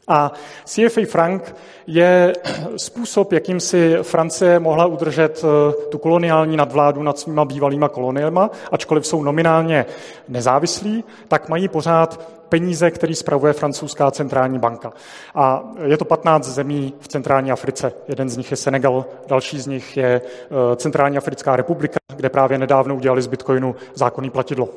A 0.08 0.32
CFA 0.66 1.02
frank 1.10 1.56
je 1.88 2.34
způsob, 2.78 3.32
jakým 3.32 3.60
si 3.60 3.98
Francie 4.02 4.60
mohla 4.60 4.86
udržet 4.86 5.44
eh, 5.44 5.74
tu 5.90 5.98
koloniální 5.98 6.58
nadvládu 6.58 7.04
nad 7.04 7.20
svýma 7.20 7.46
bývalýma 7.46 7.90
koloniema, 7.90 8.50
ačkoliv 8.72 9.08
jsou 9.08 9.24
nominálně 9.24 9.86
nezávislí, 10.28 11.04
tak 11.28 11.50
mají 11.50 11.68
pořád 11.68 12.38
peníze, 12.50 12.92
který 12.92 13.16
spravuje 13.16 13.54
francouzská 13.54 14.12
centrální 14.12 14.60
banka. 14.60 14.94
A 15.36 15.64
je 15.84 15.98
to 15.98 16.06
15 16.06 16.46
zemí 16.46 16.94
v 17.00 17.08
centrální 17.08 17.52
Africe. 17.52 17.94
Jeden 18.08 18.30
z 18.30 18.38
nich 18.38 18.52
je 18.52 18.58
Senegal, 18.58 19.06
další 19.28 19.60
z 19.60 19.68
nich 19.68 19.98
je 19.98 20.22
eh, 20.22 20.76
Centrální 20.76 21.18
Africká 21.18 21.56
republika, 21.56 22.00
kde 22.16 22.30
právě 22.30 22.58
nedávno 22.58 22.96
udělali 22.96 23.22
z 23.22 23.28
Bitcoinu 23.28 23.76
zákonný 23.94 24.30
platidlo. 24.30 24.70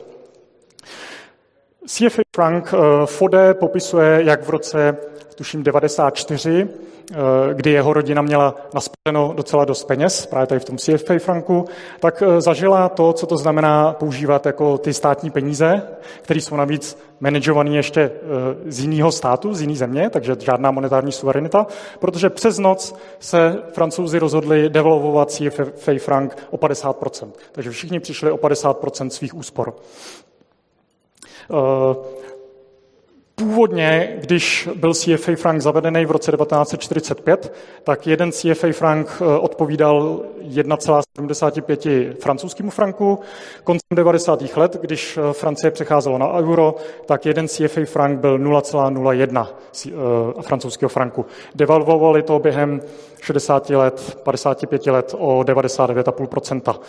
CFA 1.91 2.23
Frank 2.37 2.75
eh, 2.75 3.07
Fode 3.07 3.55
popisuje, 3.55 4.21
jak 4.25 4.43
v 4.43 4.51
roce, 4.51 4.97
tuším, 5.35 5.63
94, 5.63 6.69
eh, 7.13 7.17
kdy 7.55 7.71
jeho 7.71 7.93
rodina 7.93 8.23
měla 8.23 8.55
naspěno 8.75 9.33
docela 9.37 9.65
dost 9.65 9.85
peněz, 9.85 10.27
právě 10.27 10.47
tady 10.47 10.61
v 10.61 10.65
tom 10.65 10.79
CFA 10.79 11.19
Franku, 11.19 11.65
tak 12.01 12.23
eh, 12.23 12.41
zažila 12.41 12.89
to, 12.89 13.13
co 13.13 13.27
to 13.27 13.37
znamená 13.37 13.93
používat 13.93 14.47
jako 14.47 14.79
ty 14.79 14.95
státní 14.95 15.31
peníze, 15.31 15.83
které 16.23 16.41
jsou 16.41 16.57
navíc 16.57 16.99
manažované 17.21 17.71
ještě 17.71 18.11
z 18.67 18.81
jiného 18.81 19.13
státu, 19.13 19.55
z 19.55 19.61
jiné 19.61 19.75
země, 19.75 20.11
takže 20.11 20.37
žádná 20.39 20.71
monetární 20.71 21.13
suverenita, 21.13 21.67
protože 21.99 22.31
přes 22.31 22.59
noc 22.59 22.95
se 23.19 23.57
francouzi 23.73 24.19
rozhodli 24.19 24.69
devalvovat 24.69 25.31
CFA 25.31 25.93
frank 25.99 26.37
o 26.51 26.57
50%. 26.57 27.31
Takže 27.53 27.71
všichni 27.71 28.01
přišli 28.01 28.31
o 28.31 28.37
50% 28.37 29.09
svých 29.09 29.35
úspor. 29.35 29.75
Eh, 31.51 31.97
původně, 33.35 34.17
když 34.21 34.69
byl 34.75 34.95
CFA 34.95 35.33
frank 35.37 35.61
zavedený 35.63 36.07
v 36.07 36.11
roce 36.11 36.33
1945, 36.33 37.53
tak 37.85 38.07
jeden 38.07 38.33
CFA 38.33 38.73
frank 38.73 39.09
eh, 39.21 39.39
odpovídal 39.39 40.21
1,75 40.43 42.15
francouzskému 42.21 42.71
franku. 42.71 43.19
Koncem 43.65 43.87
90. 43.95 44.57
let, 44.57 44.77
když 44.81 45.17
eh, 45.19 45.33
Francie 45.33 45.71
přecházela 45.71 46.19
na 46.19 46.33
euro, 46.33 46.75
tak 47.07 47.27
jeden 47.27 47.49
CFA 47.49 47.85
frank 47.85 48.21
byl 48.21 48.39
0,01 48.39 49.47
francouzského 50.41 50.89
franku. 50.89 51.27
Devalvovali 51.55 52.23
to 52.23 52.39
během 52.39 52.81
60 53.23 53.71
let, 53.71 54.19
55 54.23 54.87
let 54.87 55.15
o 55.19 55.41
99,5% 55.41 56.81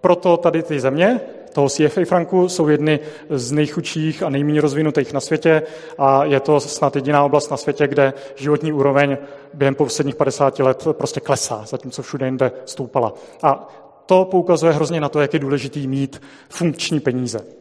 Proto 0.00 0.36
tady 0.36 0.62
ty 0.62 0.80
země, 0.80 1.20
toho 1.52 1.68
CFA 1.68 2.04
franku 2.04 2.48
jsou 2.48 2.68
jedny 2.68 3.00
z 3.30 3.52
nejchudších 3.52 4.22
a 4.22 4.30
nejméně 4.30 4.60
rozvinutých 4.60 5.12
na 5.12 5.20
světě 5.20 5.62
a 5.98 6.24
je 6.24 6.40
to 6.40 6.60
snad 6.60 6.96
jediná 6.96 7.24
oblast 7.24 7.50
na 7.50 7.56
světě, 7.56 7.88
kde 7.88 8.12
životní 8.36 8.72
úroveň 8.72 9.18
během 9.54 9.74
posledních 9.74 10.16
50 10.16 10.58
let 10.58 10.86
prostě 10.92 11.20
klesá, 11.20 11.64
zatímco 11.66 12.02
všude 12.02 12.26
jinde 12.26 12.52
stoupala. 12.64 13.14
A 13.42 13.68
to 14.06 14.24
poukazuje 14.24 14.72
hrozně 14.72 15.00
na 15.00 15.08
to, 15.08 15.20
jak 15.20 15.34
je 15.34 15.40
důležitý 15.40 15.86
mít 15.86 16.22
funkční 16.48 17.00
peníze. 17.00 17.59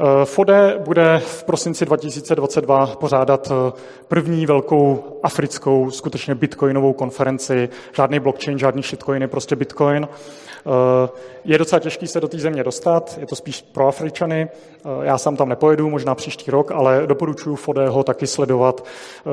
Eh, 0.00 0.24
FODE 0.24 0.78
bude 0.78 1.18
v 1.24 1.44
prosinci 1.44 1.84
2022 1.84 2.86
pořádat 2.86 3.50
eh, 3.50 3.72
první 4.08 4.46
velkou 4.46 5.04
africkou, 5.22 5.90
skutečně 5.90 6.34
bitcoinovou 6.34 6.92
konferenci. 6.92 7.68
Žádný 7.92 8.20
blockchain, 8.20 8.58
žádný 8.58 8.82
shitcoiny, 8.82 9.28
prostě 9.28 9.56
bitcoin. 9.56 10.08
Eh, 10.08 11.08
je 11.44 11.58
docela 11.58 11.78
těžký 11.78 12.06
se 12.06 12.20
do 12.20 12.28
té 12.28 12.38
země 12.38 12.64
dostat, 12.64 13.18
je 13.20 13.26
to 13.26 13.36
spíš 13.36 13.62
pro 13.62 13.88
Afričany. 13.88 14.48
Já 15.02 15.18
sám 15.18 15.36
tam 15.36 15.48
nepojedu, 15.48 15.90
možná 15.90 16.14
příští 16.14 16.50
rok, 16.50 16.70
ale 16.70 17.06
doporučuji 17.06 17.56
Fodeho 17.56 18.02
taky 18.02 18.26
sledovat. 18.26 18.84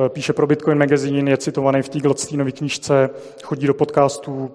Píše 0.08 0.32
pro 0.32 0.46
Bitcoin 0.46 0.78
Magazine, 0.78 1.30
je 1.30 1.36
citovaný 1.36 1.82
v 1.82 1.88
té 1.88 1.98
Gladsteinové 1.98 2.52
knížce, 2.52 3.10
chodí 3.42 3.66
do 3.66 3.74
podcastů, 3.74 4.50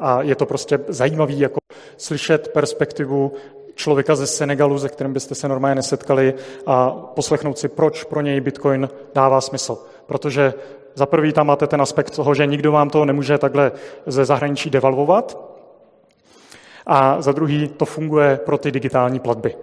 a 0.00 0.22
je 0.22 0.34
to 0.34 0.46
prostě 0.46 0.78
zajímavý 0.88 1.40
jako 1.40 1.58
slyšet 1.96 2.48
perspektivu 2.52 3.32
člověka 3.78 4.16
ze 4.16 4.26
Senegalu, 4.26 4.78
se 4.78 4.88
kterým 4.88 5.12
byste 5.12 5.34
se 5.34 5.48
normálně 5.48 5.74
nesetkali 5.74 6.34
a 6.66 6.90
poslechnout 6.90 7.58
si, 7.58 7.68
proč 7.68 8.04
pro 8.04 8.20
něj 8.20 8.40
Bitcoin 8.40 8.88
dává 9.14 9.40
smysl. 9.40 9.78
Protože 10.06 10.54
za 10.94 11.06
prvý 11.06 11.32
tam 11.32 11.46
máte 11.46 11.66
ten 11.66 11.82
aspekt 11.82 12.10
toho, 12.10 12.34
že 12.34 12.46
nikdo 12.46 12.72
vám 12.72 12.90
to 12.90 13.04
nemůže 13.04 13.38
takhle 13.38 13.72
ze 14.06 14.24
zahraničí 14.24 14.70
devalvovat 14.70 15.38
a 16.86 17.22
za 17.22 17.32
druhý 17.32 17.68
to 17.68 17.84
funguje 17.84 18.36
pro 18.36 18.58
ty 18.58 18.70
digitální 18.70 19.20
platby. 19.20 19.54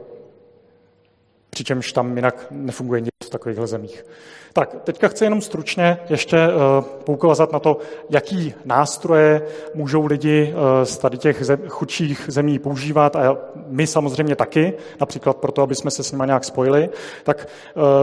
Přičemž 1.49 1.91
tam 1.91 2.15
jinak 2.15 2.47
nefunguje 2.51 3.01
nic 3.01 3.14
v 3.25 3.29
takovýchhle 3.29 3.67
zemích. 3.67 4.05
Tak, 4.53 4.75
teďka 4.83 5.07
chci 5.07 5.23
jenom 5.23 5.41
stručně 5.41 5.97
ještě 6.09 6.37
uh, 6.47 6.85
poukazat 7.03 7.51
na 7.51 7.59
to, 7.59 7.77
jaký 8.09 8.53
nástroje 8.65 9.41
můžou 9.73 10.05
lidi 10.05 10.53
uh, 10.53 10.61
z 10.83 10.97
tady 10.97 11.17
těch 11.17 11.43
chudších 11.67 12.25
zemí 12.27 12.59
používat 12.59 13.15
a 13.15 13.37
my 13.67 13.87
samozřejmě 13.87 14.35
taky, 14.35 14.73
například 14.99 15.37
proto, 15.37 15.61
aby 15.61 15.75
jsme 15.75 15.91
se 15.91 16.03
s 16.03 16.11
nimi 16.11 16.23
nějak 16.25 16.43
spojili. 16.43 16.89
Tak 17.23 17.47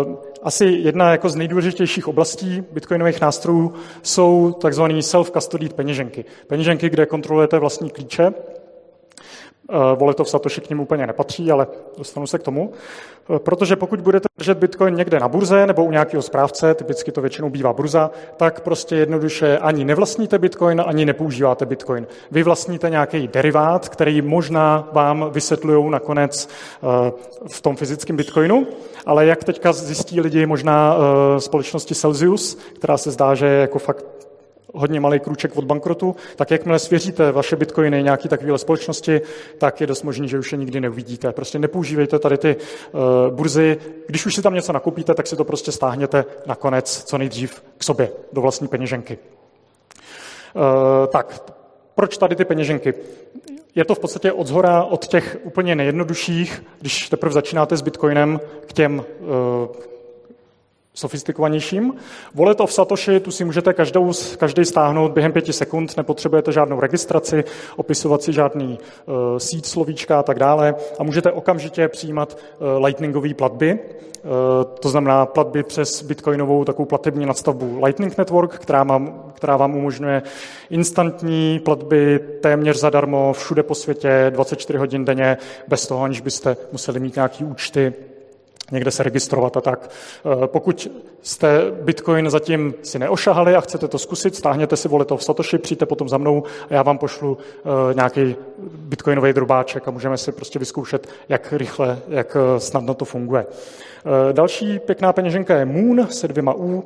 uh, 0.06 0.16
asi 0.42 0.64
jedna 0.64 1.10
jako 1.10 1.28
z 1.28 1.36
nejdůležitějších 1.36 2.08
oblastí 2.08 2.64
bitcoinových 2.72 3.20
nástrojů 3.20 3.74
jsou 4.02 4.52
takzvané 4.52 4.94
self-custodied 4.94 5.72
peněženky. 5.72 6.24
Peněženky, 6.46 6.90
kde 6.90 7.06
kontrolujete 7.06 7.58
vlastní 7.58 7.90
klíče, 7.90 8.32
Eh, 8.32 8.61
Voletov 9.94 10.28
Satoshi 10.28 10.60
k 10.60 10.70
ním 10.70 10.80
úplně 10.80 11.06
nepatří, 11.06 11.52
ale 11.52 11.66
dostanu 11.98 12.26
se 12.26 12.38
k 12.38 12.42
tomu. 12.42 12.72
Eh, 13.30 13.38
protože 13.38 13.76
pokud 13.76 14.00
budete 14.00 14.28
držet 14.38 14.58
Bitcoin 14.58 14.94
někde 14.94 15.20
na 15.20 15.28
burze 15.28 15.66
nebo 15.66 15.84
u 15.84 15.90
nějakého 15.90 16.22
správce, 16.22 16.74
typicky 16.74 17.12
to 17.12 17.20
většinou 17.20 17.50
bývá 17.50 17.72
burza, 17.72 18.10
tak 18.36 18.60
prostě 18.60 18.96
jednoduše 18.96 19.58
ani 19.58 19.84
nevlastníte 19.84 20.38
Bitcoin, 20.38 20.82
ani 20.86 21.04
nepoužíváte 21.04 21.66
Bitcoin. 21.66 22.06
Vy 22.30 22.42
vlastníte 22.42 22.90
nějaký 22.90 23.28
derivát, 23.28 23.88
který 23.88 24.22
možná 24.22 24.88
vám 24.92 25.30
vysvětlují 25.30 25.90
nakonec 25.90 26.48
eh, 26.48 27.12
v 27.52 27.60
tom 27.60 27.76
fyzickém 27.76 28.16
Bitcoinu, 28.16 28.66
ale 29.06 29.26
jak 29.26 29.44
teďka 29.44 29.72
zjistí 29.72 30.20
lidi 30.20 30.46
možná 30.46 30.96
společnosti 31.38 31.94
Celsius, 31.94 32.58
která 32.74 32.96
se 32.96 33.10
zdá, 33.10 33.34
že 33.34 33.46
je 33.46 33.60
jako 33.60 33.78
fakt 33.78 34.21
hodně 34.72 35.00
malý 35.00 35.20
krůček 35.20 35.56
od 35.56 35.64
bankrotu, 35.64 36.16
tak 36.36 36.50
jakmile 36.50 36.78
svěříte 36.78 37.32
vaše 37.32 37.56
bitcoiny 37.56 38.02
nějaký 38.02 38.28
takovéhle 38.28 38.58
společnosti, 38.58 39.20
tak 39.58 39.80
je 39.80 39.86
dost 39.86 40.02
možný, 40.02 40.28
že 40.28 40.38
už 40.38 40.52
je 40.52 40.58
nikdy 40.58 40.80
neuvidíte. 40.80 41.32
Prostě 41.32 41.58
nepoužívejte 41.58 42.18
tady 42.18 42.38
ty 42.38 42.56
uh, 42.56 43.00
burzy. 43.34 43.78
Když 44.06 44.26
už 44.26 44.34
si 44.34 44.42
tam 44.42 44.54
něco 44.54 44.72
nakoupíte, 44.72 45.14
tak 45.14 45.26
si 45.26 45.36
to 45.36 45.44
prostě 45.44 45.72
stáhněte 45.72 46.24
nakonec 46.46 47.04
co 47.04 47.18
nejdřív 47.18 47.62
k 47.78 47.84
sobě 47.84 48.10
do 48.32 48.40
vlastní 48.40 48.68
peněženky. 48.68 49.18
Uh, 50.54 50.62
tak, 51.06 51.52
proč 51.94 52.16
tady 52.18 52.36
ty 52.36 52.44
peněženky? 52.44 52.94
Je 53.74 53.84
to 53.84 53.94
v 53.94 53.98
podstatě 53.98 54.32
od 54.32 54.46
zhora 54.46 54.82
od 54.82 55.06
těch 55.06 55.38
úplně 55.42 55.74
nejjednodušších, 55.74 56.64
když 56.80 57.08
teprve 57.08 57.32
začínáte 57.32 57.76
s 57.76 57.82
Bitcoinem, 57.82 58.40
k 58.66 58.72
těm 58.72 59.04
uh, 59.20 59.66
sofistikovanějším. 60.94 61.94
Wallet 62.34 62.60
of 62.60 62.72
Satoshi, 62.72 63.20
tu 63.20 63.30
si 63.30 63.44
můžete 63.44 63.72
každou, 63.72 64.12
každý 64.38 64.64
stáhnout 64.64 65.12
během 65.12 65.32
pěti 65.32 65.52
sekund, 65.52 65.96
nepotřebujete 65.96 66.52
žádnou 66.52 66.80
registraci, 66.80 67.44
opisovat 67.76 68.22
si 68.22 68.32
žádný 68.32 68.78
uh, 69.06 69.14
síť 69.38 69.66
slovíčka 69.66 70.18
a 70.18 70.22
tak 70.22 70.38
dále 70.38 70.74
a 70.98 71.04
můžete 71.04 71.32
okamžitě 71.32 71.88
přijímat 71.88 72.38
uh, 72.58 72.84
lightningové 72.84 73.34
platby, 73.34 73.78
uh, 73.78 74.30
to 74.80 74.88
znamená 74.88 75.26
platby 75.26 75.62
přes 75.62 76.02
bitcoinovou 76.02 76.64
takovou 76.64 76.86
platební 76.86 77.26
nadstavbu 77.26 77.84
Lightning 77.84 78.18
Network, 78.18 78.58
která, 78.58 78.84
mám, 78.84 79.32
která 79.34 79.56
vám 79.56 79.76
umožňuje 79.76 80.22
instantní 80.70 81.58
platby 81.58 82.20
téměř 82.40 82.76
zadarmo 82.76 83.32
všude 83.32 83.62
po 83.62 83.74
světě 83.74 84.26
24 84.30 84.78
hodin 84.78 85.04
denně, 85.04 85.36
bez 85.68 85.86
toho, 85.86 86.04
aniž 86.04 86.20
byste 86.20 86.56
museli 86.72 87.00
mít 87.00 87.16
nějaký 87.16 87.44
účty 87.44 87.92
někde 88.72 88.90
se 88.90 89.02
registrovat 89.02 89.56
a 89.56 89.60
tak. 89.60 89.90
Eh, 89.90 90.46
pokud 90.46 90.90
jste 91.22 91.60
Bitcoin 91.82 92.30
zatím 92.30 92.74
si 92.82 92.98
neošahali 92.98 93.54
a 93.54 93.60
chcete 93.60 93.88
to 93.88 93.98
zkusit, 93.98 94.36
stáhněte 94.36 94.76
si 94.76 94.88
voleto 94.88 95.16
v 95.16 95.24
Satoshi, 95.24 95.58
přijďte 95.58 95.86
potom 95.86 96.08
za 96.08 96.18
mnou 96.18 96.42
a 96.70 96.74
já 96.74 96.82
vám 96.82 96.98
pošlu 96.98 97.38
eh, 97.40 97.94
nějaký 97.94 98.36
bitcoinový 98.58 99.32
drobáček 99.32 99.88
a 99.88 99.90
můžeme 99.90 100.18
si 100.18 100.32
prostě 100.32 100.58
vyzkoušet, 100.58 101.08
jak 101.28 101.52
rychle, 101.52 101.98
jak 102.08 102.36
eh, 102.36 102.60
snadno 102.60 102.94
to 102.94 103.04
funguje. 103.04 103.46
Další 104.32 104.78
pěkná 104.78 105.12
peněženka 105.12 105.56
je 105.56 105.64
Moon 105.64 106.06
se 106.10 106.28
dvěma 106.28 106.54
U, 106.56 106.84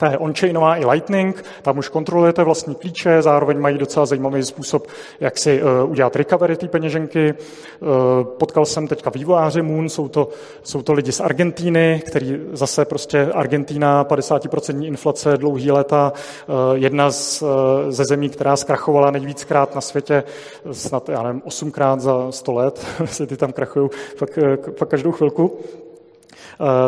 ta 0.00 0.10
je 0.10 0.18
on-chainová 0.18 0.76
i 0.76 0.84
Lightning, 0.84 1.44
tam 1.62 1.78
už 1.78 1.88
kontrolujete 1.88 2.44
vlastní 2.44 2.74
klíče, 2.74 3.22
zároveň 3.22 3.58
mají 3.58 3.78
docela 3.78 4.06
zajímavý 4.06 4.42
způsob, 4.42 4.86
jak 5.20 5.38
si 5.38 5.62
uh, 5.62 5.90
udělat 5.90 6.16
recovery 6.16 6.56
té 6.56 6.68
peněženky. 6.68 7.34
Uh, 7.34 7.88
potkal 8.24 8.66
jsem 8.66 8.88
teďka 8.88 9.10
vývojáře 9.10 9.62
Moon, 9.62 9.88
jsou 9.88 10.08
to, 10.08 10.28
jsou 10.62 10.82
to 10.82 10.92
lidi 10.92 11.12
z 11.12 11.20
Argentíny, 11.20 12.02
který 12.06 12.40
zase 12.52 12.84
prostě 12.84 13.30
Argentína, 13.34 14.04
50% 14.04 14.84
inflace, 14.84 15.36
dlouhý 15.36 15.70
léta, 15.70 16.12
uh, 16.46 16.54
jedna 16.74 17.10
z, 17.10 17.44
ze 17.88 18.04
zemí, 18.04 18.28
která 18.28 18.56
zkrachovala 18.56 19.10
nejvíckrát 19.10 19.74
na 19.74 19.80
světě, 19.80 20.24
snad, 20.72 21.08
já 21.08 21.22
nevím, 21.22 21.42
osmkrát 21.44 22.00
za 22.00 22.32
100 22.32 22.52
let, 22.52 22.86
se 23.04 23.26
ty 23.26 23.36
tam 23.36 23.52
krachují 23.52 23.90
fakt, 24.16 24.38
fakt 24.78 24.88
každou 24.88 25.12
chvilku. 25.12 25.58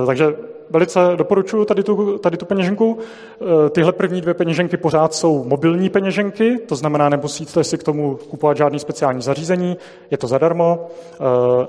Takže 0.07 0.35
velice 0.73 1.01
doporučuji 1.17 1.65
tady 1.65 1.83
tu, 1.83 2.19
tady 2.19 2.37
tu 2.37 2.47
peněženku. 2.47 2.99
Eh, 3.41 3.71
tyhle 3.71 3.93
první 3.93 4.21
dvě 4.21 4.35
peněženky 4.35 4.77
pořád 4.77 5.15
jsou 5.15 5.45
mobilní 5.45 5.91
peněženky, 5.91 6.59
to 6.59 6.77
znamená, 6.77 7.09
nemusíte 7.09 7.65
si 7.65 7.79
k 7.79 7.83
tomu 7.83 8.19
kupovat 8.31 8.57
žádný 8.57 8.79
speciální 8.79 9.23
zařízení, 9.23 9.77
je 10.11 10.19
to 10.19 10.27
zadarmo 10.27 10.89
eh, 10.89 11.17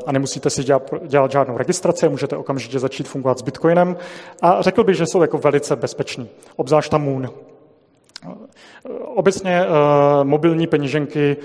a 0.05 0.11
nemusíte 0.11 0.49
si 0.49 0.63
dělat, 0.63 0.93
dělat 1.07 1.31
žádnou 1.31 1.57
registraci, 1.57 2.09
můžete 2.09 2.37
okamžitě 2.37 2.79
začít 2.79 3.07
fungovat 3.07 3.39
s 3.39 3.41
Bitcoinem. 3.41 3.97
A 4.41 4.61
řekl 4.61 4.83
bych, 4.83 4.95
že 4.95 5.05
jsou 5.05 5.21
jako 5.21 5.37
velice 5.37 5.75
bezpeční, 5.75 6.29
obzvlášť 6.55 6.91
ta 6.91 6.97
Moon. 6.97 7.29
Eh, 7.29 8.29
obecně 9.15 9.65
mobilní 10.23 10.67
peněženky 10.67 11.37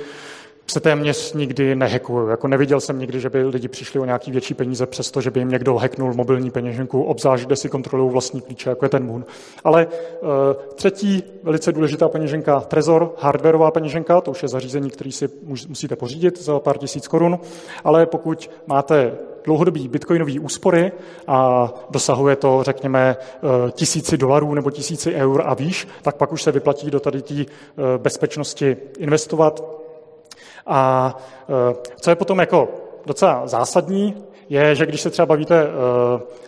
se 0.70 0.80
téměř 0.80 1.32
nikdy 1.32 1.74
nehackují. 1.74 2.30
Jako 2.30 2.48
neviděl 2.48 2.80
jsem 2.80 2.98
nikdy, 2.98 3.20
že 3.20 3.30
by 3.30 3.44
lidi 3.44 3.68
přišli 3.68 4.00
o 4.00 4.04
nějaký 4.04 4.30
větší 4.30 4.54
peníze, 4.54 4.86
přesto, 4.86 5.20
že 5.20 5.30
by 5.30 5.40
jim 5.40 5.48
někdo 5.48 5.74
hacknul 5.74 6.14
mobilní 6.14 6.50
peněženku, 6.50 7.02
obzvlášť, 7.02 7.46
kde 7.46 7.56
si 7.56 7.68
kontrolují 7.68 8.12
vlastní 8.12 8.40
klíče, 8.40 8.70
jako 8.70 8.84
je 8.84 8.88
ten 8.88 9.06
Moon. 9.06 9.24
Ale 9.64 9.86
uh, 9.86 10.28
třetí 10.74 11.22
velice 11.42 11.72
důležitá 11.72 12.08
peněženka, 12.08 12.60
Trezor, 12.60 13.14
hardwareová 13.18 13.70
peněženka, 13.70 14.20
to 14.20 14.30
už 14.30 14.42
je 14.42 14.48
zařízení, 14.48 14.90
který 14.90 15.12
si 15.12 15.28
musíte 15.68 15.96
pořídit 15.96 16.42
za 16.42 16.60
pár 16.60 16.78
tisíc 16.78 17.08
korun, 17.08 17.38
ale 17.84 18.06
pokud 18.06 18.50
máte 18.66 19.12
dlouhodobý 19.44 19.88
bitcoinový 19.88 20.38
úspory 20.38 20.92
a 21.26 21.68
dosahuje 21.90 22.36
to, 22.36 22.60
řekněme, 22.62 23.16
eh, 23.18 23.70
tisíci 23.70 24.16
dolarů 24.16 24.54
nebo 24.54 24.70
tisíci 24.70 25.14
eur 25.14 25.42
a 25.46 25.54
výš, 25.54 25.88
tak 26.02 26.16
pak 26.16 26.32
už 26.32 26.42
se 26.42 26.52
vyplatí 26.52 26.90
do 26.90 27.00
tady 27.00 27.22
té 27.22 27.34
eh, 27.34 27.44
bezpečnosti 27.98 28.76
investovat 28.98 29.77
a 30.68 31.14
e, 31.72 31.76
co 32.00 32.10
je 32.10 32.16
potom 32.16 32.38
jako 32.38 32.68
docela 33.06 33.46
zásadní, 33.46 34.24
je, 34.48 34.74
že 34.74 34.86
když 34.86 35.00
se 35.00 35.10
třeba 35.10 35.26
bavíte 35.26 35.62
e, 35.62 35.68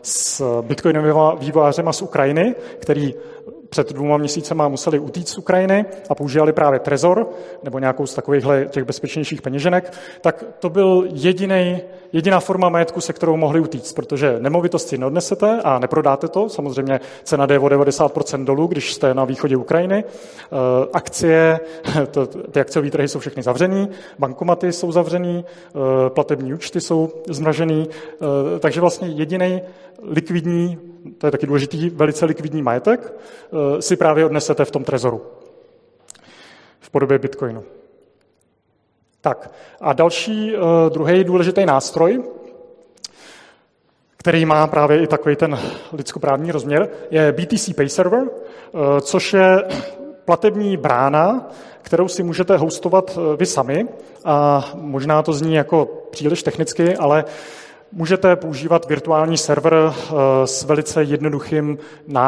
s 0.03 0.43
bitcoinovými 0.63 1.15
vývojářema 1.39 1.93
z 1.93 2.03
Ukrajiny, 2.03 2.55
který 2.79 3.15
před 3.71 3.93
dvěma 3.93 4.17
měsícema 4.17 4.69
museli 4.69 4.99
utíct 4.99 5.29
z 5.29 5.39
Ukrajiny 5.39 5.85
a 6.09 6.15
používali 6.15 6.53
právě 6.53 6.79
Trezor 6.79 7.29
nebo 7.63 7.79
nějakou 7.79 8.07
z 8.07 8.15
takovýchhle 8.15 8.67
těch 8.71 8.85
bezpečnějších 8.85 9.43
peněženek, 9.43 9.93
tak 10.21 10.45
to 10.59 10.71
byl 10.71 11.09
jediný, 11.13 11.81
jediná 12.13 12.41
forma 12.41 12.69
majetku, 12.69 13.01
se 13.01 13.13
kterou 13.13 13.37
mohli 13.37 13.61
utíct, 13.61 13.95
protože 13.95 14.37
nemovitosti 14.39 14.99
neodnesete 14.99 15.61
a 15.65 15.79
neprodáte 15.79 16.29
to. 16.29 16.49
Samozřejmě 16.49 17.01
cena 17.25 17.47
jde 17.47 17.59
o 17.59 17.67
90% 17.67 18.45
dolů, 18.45 18.67
když 18.67 18.95
jste 18.95 19.15
na 19.15 19.25
východě 19.25 19.57
Ukrajiny. 19.57 20.05
Eh, 20.05 20.89
akcie, 20.93 21.61
to, 22.11 22.27
ty 22.27 22.61
akciové 22.61 22.91
trhy 22.91 23.09
jsou 23.09 23.19
všechny 23.19 23.43
zavřený, 23.43 23.89
bankomaty 24.19 24.73
jsou 24.73 24.93
zavřený, 24.93 25.45
eh, 25.47 26.11
platební 26.11 26.55
účty 26.55 26.81
jsou 26.81 27.11
zmražený, 27.29 27.89
eh, 27.89 28.59
takže 28.59 28.81
vlastně 28.81 29.09
jediný 29.09 29.63
likvidní 30.03 30.90
to 31.19 31.27
je 31.27 31.31
taky 31.31 31.47
důležitý, 31.47 31.91
velice 31.91 32.25
likvidní 32.25 32.63
majetek, 32.63 33.13
eh, 33.13 33.83
si 33.83 33.97
právě 33.97 34.25
odnesete 34.25 34.65
v 34.65 34.71
tom 34.71 34.85
trezoru 34.85 35.23
v 36.81 36.91
podobě 36.91 37.19
bitcoinu. 37.19 37.65
Tak 39.21 39.51
a 39.81 39.93
další, 39.93 40.55
druhý 40.89 41.25
důležitý 41.25 41.67
nástroj, 41.67 42.23
který 44.17 44.45
má 44.45 44.67
právě 44.67 45.03
i 45.03 45.07
takový 45.07 45.37
ten 45.37 45.59
lidskoprávní 45.93 46.53
rozměr, 46.53 46.89
je 47.11 47.33
BTC 47.33 47.75
Pay 47.75 47.89
Server, 47.89 48.25
což 49.01 49.33
je 49.33 49.65
platební 50.25 50.77
brána, 50.77 51.51
kterou 51.83 52.09
si 52.09 52.23
můžete 52.23 52.57
hostovat 52.57 53.19
vy 53.37 53.47
sami. 53.47 53.89
A 54.25 54.69
možná 54.75 55.23
to 55.23 55.33
zní 55.33 55.55
jako 55.55 55.89
příliš 56.11 56.43
technicky, 56.43 56.97
ale 56.97 57.25
Můžete 57.93 58.37
používat 58.37 58.89
virtuální 58.89 59.39
server 59.39 59.75
eh, 59.75 60.13
s 60.47 60.65
velice 60.65 61.03
jednoduchým 61.03 61.79
eh, 61.79 62.21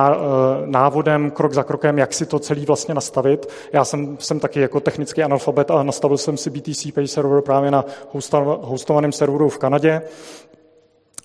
návodem, 0.67 1.31
krok 1.31 1.53
za 1.53 1.63
krokem, 1.63 1.99
jak 1.99 2.13
si 2.13 2.27
to 2.27 2.39
celý 2.39 2.67
vlastně 2.67 2.95
nastavit. 2.95 3.47
Já 3.73 3.85
jsem, 3.85 4.17
jsem 4.21 4.41
taky 4.41 4.61
jako 4.61 4.81
technický 4.81 5.23
analfabet 5.23 5.71
a 5.71 5.83
nastavil 5.83 6.19
jsem 6.19 6.37
si 6.37 6.51
BTC 6.51 6.87
Pay 6.95 7.09
server 7.09 7.43
právě 7.43 7.71
na 7.71 7.85
hostovaném 8.61 9.13
serveru 9.13 9.49
v 9.49 9.59
Kanadě. 9.59 10.03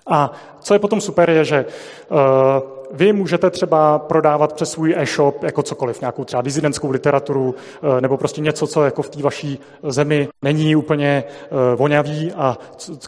A 0.08 0.32
co 0.60 0.74
je 0.74 0.80
potom 0.80 1.02
super, 1.02 1.30
je, 1.30 1.46
že 1.46 1.66
uh, 2.10 2.77
vy 2.92 3.14
můžete 3.14 3.50
třeba 3.50 4.00
prodávat 4.00 4.54
přes 4.54 4.72
svůj 4.72 4.96
e-shop 4.98 5.44
jako 5.44 5.64
cokoliv, 5.64 6.02
nějakou 6.02 6.24
třeba 6.24 6.42
dizidentskou 6.42 6.90
literaturu 6.90 7.46
uh, 7.46 8.02
nebo 8.02 8.18
prostě 8.18 8.42
něco, 8.42 8.68
co 8.68 8.84
jako 8.84 9.02
v 9.02 9.10
té 9.10 9.22
vaší 9.22 9.60
zemi 9.84 10.28
není 10.42 10.76
úplně 10.76 11.24
uh, 11.24 11.58
vonavý 11.80 12.32
a 12.32 12.58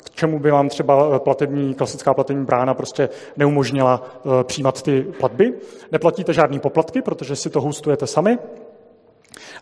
k 0.04 0.10
čemu 0.10 0.40
by 0.40 0.52
vám 0.52 0.70
třeba 0.70 1.20
platební, 1.20 1.74
klasická 1.74 2.14
platební 2.14 2.46
brána 2.46 2.74
prostě 2.74 3.10
neumožnila 3.38 4.04
přijímat 4.44 4.82
ty 4.82 5.02
platby. 5.20 5.54
Neplatíte 5.92 6.34
žádný 6.34 6.60
poplatky, 6.60 7.02
protože 7.02 7.36
si 7.36 7.50
to 7.50 7.62
hostujete 7.62 8.08
sami. 8.08 8.38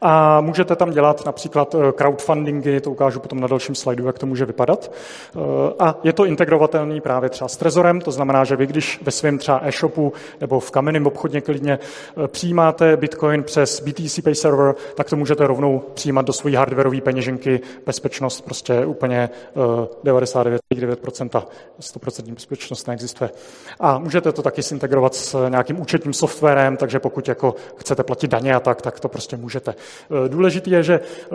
A 0.02 0.42
můžete 0.42 0.76
tam 0.76 0.92
dělat 0.92 1.26
například 1.26 1.76
eh, 1.76 1.92
crowdfundingy, 1.92 2.82
to 2.82 2.92
ukážu 2.92 3.20
potom 3.20 3.40
na 3.40 3.48
dalším 3.48 3.76
slajdu, 3.76 4.08
jak 4.08 4.20
to 4.20 4.26
může 4.26 4.46
vypadat. 4.46 4.92
Eh, 5.36 5.40
a 5.80 5.96
je 6.04 6.14
to 6.14 6.26
integrovatelný 6.26 7.02
právě 7.02 7.30
třeba 7.30 7.48
s 7.48 7.58
Trezorem, 7.58 8.02
to 8.02 8.12
znamená, 8.12 8.44
že 8.44 8.56
vy, 8.56 8.68
když 8.68 9.00
ve 9.02 9.12
svém 9.12 9.38
třeba 9.38 9.60
e-shopu 9.64 10.14
nebo 10.42 10.60
v 10.60 10.72
kamenném 10.72 11.08
obchodně 11.08 11.42
klidně 11.42 11.80
eh, 12.24 12.28
přijímáte 12.28 12.98
Bitcoin 12.98 13.44
přes 13.44 13.82
BTC 13.82 14.20
Pay 14.24 14.36
Server, 14.36 14.76
tak 14.96 15.10
to 15.10 15.16
můžete 15.16 15.48
rovnou 15.48 15.84
přijímat 15.94 16.26
do 16.26 16.34
svojí 16.34 16.56
hardwareové 16.56 17.02
peněženky. 17.02 17.60
Bezpečnost 17.86 18.42
prostě 18.42 18.86
úplně 18.86 19.30
99,9%, 20.04 21.44
100% 21.82 22.34
bezpečnost 22.34 22.88
neexistuje. 22.88 23.30
A 23.80 23.98
můžete 23.98 24.32
to 24.32 24.42
taky 24.42 24.62
integrovat 24.72 25.16
s 25.16 25.50
nějakým 25.50 25.82
účetním 25.82 26.14
softwarem, 26.14 26.78
takže 26.78 27.00
pokud 27.00 27.28
jako 27.28 27.56
chcete 27.76 28.04
platit 28.04 28.32
daně 28.32 28.56
a 28.56 28.60
tak, 28.60 28.82
tak 28.82 29.00
to 29.00 29.10
prostě 29.10 29.38
můžete. 29.38 29.76
Eh, 30.26 30.30
důležitý 30.30 30.71
je, 30.71 30.84
že 30.84 31.00
eh, 31.00 31.30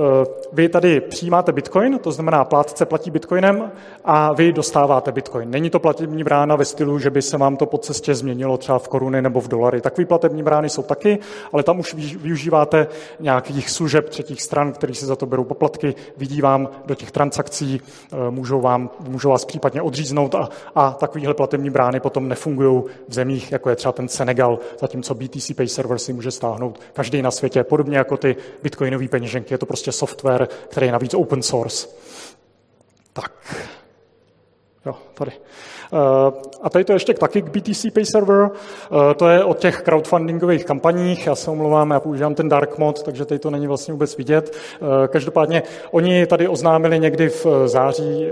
vy 0.52 0.68
tady 0.68 1.00
přijímáte 1.00 1.52
bitcoin, 1.52 1.98
to 1.98 2.12
znamená 2.12 2.44
plátce 2.44 2.86
platí 2.86 3.10
bitcoinem 3.10 3.72
a 4.04 4.32
vy 4.32 4.52
dostáváte 4.52 5.12
bitcoin. 5.12 5.50
Není 5.50 5.70
to 5.70 5.78
platební 5.78 6.24
brána 6.24 6.56
ve 6.56 6.64
stylu, 6.64 6.98
že 6.98 7.10
by 7.10 7.22
se 7.22 7.38
vám 7.38 7.56
to 7.56 7.66
po 7.66 7.78
cestě 7.78 8.14
změnilo 8.14 8.56
třeba 8.56 8.78
v 8.78 8.88
koruny 8.88 9.22
nebo 9.22 9.40
v 9.40 9.48
dolary. 9.48 9.80
Takové 9.80 10.06
platební 10.06 10.42
brány 10.42 10.68
jsou 10.68 10.82
taky, 10.82 11.18
ale 11.52 11.62
tam 11.62 11.78
už 11.78 11.94
využíváte 11.94 12.86
nějakých 13.20 13.70
služeb 13.70 14.08
třetích 14.08 14.42
stran, 14.42 14.72
který 14.72 14.94
si 14.94 15.06
za 15.06 15.16
to 15.16 15.26
berou 15.26 15.44
poplatky, 15.44 15.94
vidí 16.16 16.40
vám 16.40 16.68
do 16.86 16.94
těch 16.94 17.10
transakcí, 17.10 17.80
eh, 18.12 18.30
můžou, 18.30 18.60
vám, 18.60 18.90
můžou 19.08 19.30
vás 19.30 19.44
případně 19.44 19.82
odříznout 19.82 20.34
a, 20.34 20.48
a 20.74 20.90
takovéhle 20.90 21.34
platební 21.34 21.70
brány 21.70 22.00
potom 22.00 22.28
nefungují 22.28 22.82
v 23.08 23.14
zemích, 23.14 23.52
jako 23.52 23.70
je 23.70 23.76
třeba 23.76 23.92
ten 23.92 24.08
Senegal, 24.08 24.58
zatímco 24.80 25.14
BTC 25.14 25.54
Pay 25.54 25.68
Server 25.68 25.98
si 25.98 26.12
může 26.12 26.30
stáhnout 26.30 26.80
každý 26.92 27.22
na 27.22 27.30
světě, 27.30 27.64
podobně 27.64 27.96
jako 27.96 28.16
ty 28.16 28.36
bitcoinové 28.62 29.09
peněženky. 29.09 29.55
Je 29.55 29.59
to 29.59 29.66
prostě 29.66 29.92
software, 29.92 30.48
který 30.68 30.87
je 30.87 30.92
navíc 30.92 31.14
open 31.14 31.42
source. 31.42 31.88
Tak. 33.12 33.33
Jo, 34.87 34.94
tady. 35.14 35.33
Uh, 35.92 35.98
a 36.62 36.70
tady 36.70 36.85
to 36.85 36.92
ještě 36.92 37.14
taky 37.14 37.42
k 37.42 37.48
BTC 37.48 37.87
Pay 37.94 38.05
Server. 38.05 38.40
Uh, 38.40 39.12
to 39.16 39.28
je 39.28 39.44
o 39.44 39.55
těch 39.55 39.83
crowdfundingových 39.83 40.64
kampaních. 40.64 41.26
Já 41.26 41.35
se 41.35 41.50
omlouvám, 41.50 41.90
já 41.90 42.00
používám 42.00 42.35
ten 42.35 42.48
dark 42.48 42.78
mod, 42.78 43.02
takže 43.02 43.24
tady 43.24 43.38
to 43.38 43.50
není 43.50 43.66
vlastně 43.66 43.92
vůbec 43.92 44.16
vidět. 44.16 44.57
Uh, 44.81 44.88
každopádně 45.07 45.62
oni 45.90 46.26
tady 46.26 46.48
oznámili 46.48 46.98
někdy 46.98 47.28
v 47.28 47.46
září, 47.66 48.31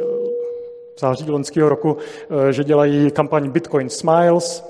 září 0.99 1.31
loňského 1.31 1.69
roku, 1.69 1.97
že 2.51 2.65
dělají 2.65 3.11
kampaň 3.11 3.51
Bitcoin 3.51 3.89
Smiles, 3.89 4.65
Eh, 4.65 4.70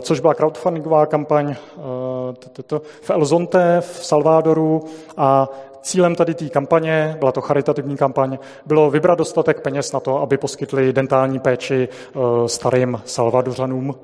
což 0.00 0.20
byla 0.20 0.34
crowdfundingová 0.34 1.06
kampaň 1.06 1.50
eh, 1.50 2.78
v 3.02 3.10
El 3.10 3.24
Zonte, 3.24 3.80
v 3.80 4.06
Salvadoru. 4.06 4.84
A 5.16 5.48
Cílem 5.82 6.14
tady 6.14 6.34
té 6.34 6.48
kampaně, 6.48 7.16
byla 7.18 7.32
to 7.32 7.40
charitativní 7.40 7.96
kampaň, 7.96 8.38
bylo 8.66 8.90
vybrat 8.90 9.18
dostatek 9.18 9.60
peněz 9.60 9.92
na 9.92 10.00
to, 10.00 10.22
aby 10.22 10.36
poskytli 10.36 10.92
dentální 10.92 11.38
péči 11.38 11.88
eh, 11.88 12.18
starým 12.48 13.00
Salvadořanům, 13.04 13.94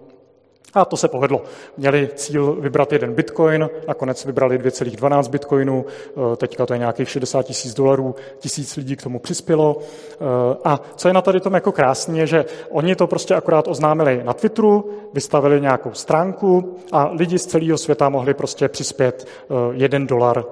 a 0.75 0.85
to 0.85 0.97
se 0.97 1.09
povedlo. 1.09 1.43
Měli 1.77 2.09
cíl 2.15 2.57
vybrat 2.61 2.93
jeden 2.93 3.15
bitcoin, 3.15 3.71
nakonec 3.89 4.25
vybrali 4.25 4.59
2,12 4.59 5.29
bitcoinů, 5.29 5.85
eh, 5.87 6.37
teďka 6.37 6.67
to 6.67 6.73
je 6.73 6.79
nějakých 6.79 7.11
60 7.11 7.43
tisíc 7.43 7.75
dolarů, 7.75 8.15
tisíc 8.39 8.77
lidí 8.77 8.97
k 8.97 9.03
tomu 9.03 9.19
přispělo. 9.19 9.79
Eh, 9.79 10.25
a 10.65 10.81
co 10.97 11.09
je 11.09 11.15
na 11.15 11.23
tady 11.23 11.41
tom 11.41 11.55
jako 11.55 11.73
krásný, 11.73 12.19
je, 12.19 12.27
že 12.27 12.45
oni 12.71 12.97
to 12.97 13.07
prostě 13.07 13.35
akorát 13.35 13.69
oznámili 13.69 14.21
na 14.25 14.33
Twitteru, 14.33 14.91
vystavili 15.13 15.61
nějakou 15.61 15.93
stránku 15.93 16.77
a 16.93 17.11
lidi 17.13 17.39
z 17.39 17.47
celého 17.47 17.79
světa 17.79 18.09
mohli 18.09 18.35
prostě 18.35 18.69
přispět 18.69 19.27
eh, 19.27 19.55
jeden 19.73 20.07
dolar 20.07 20.45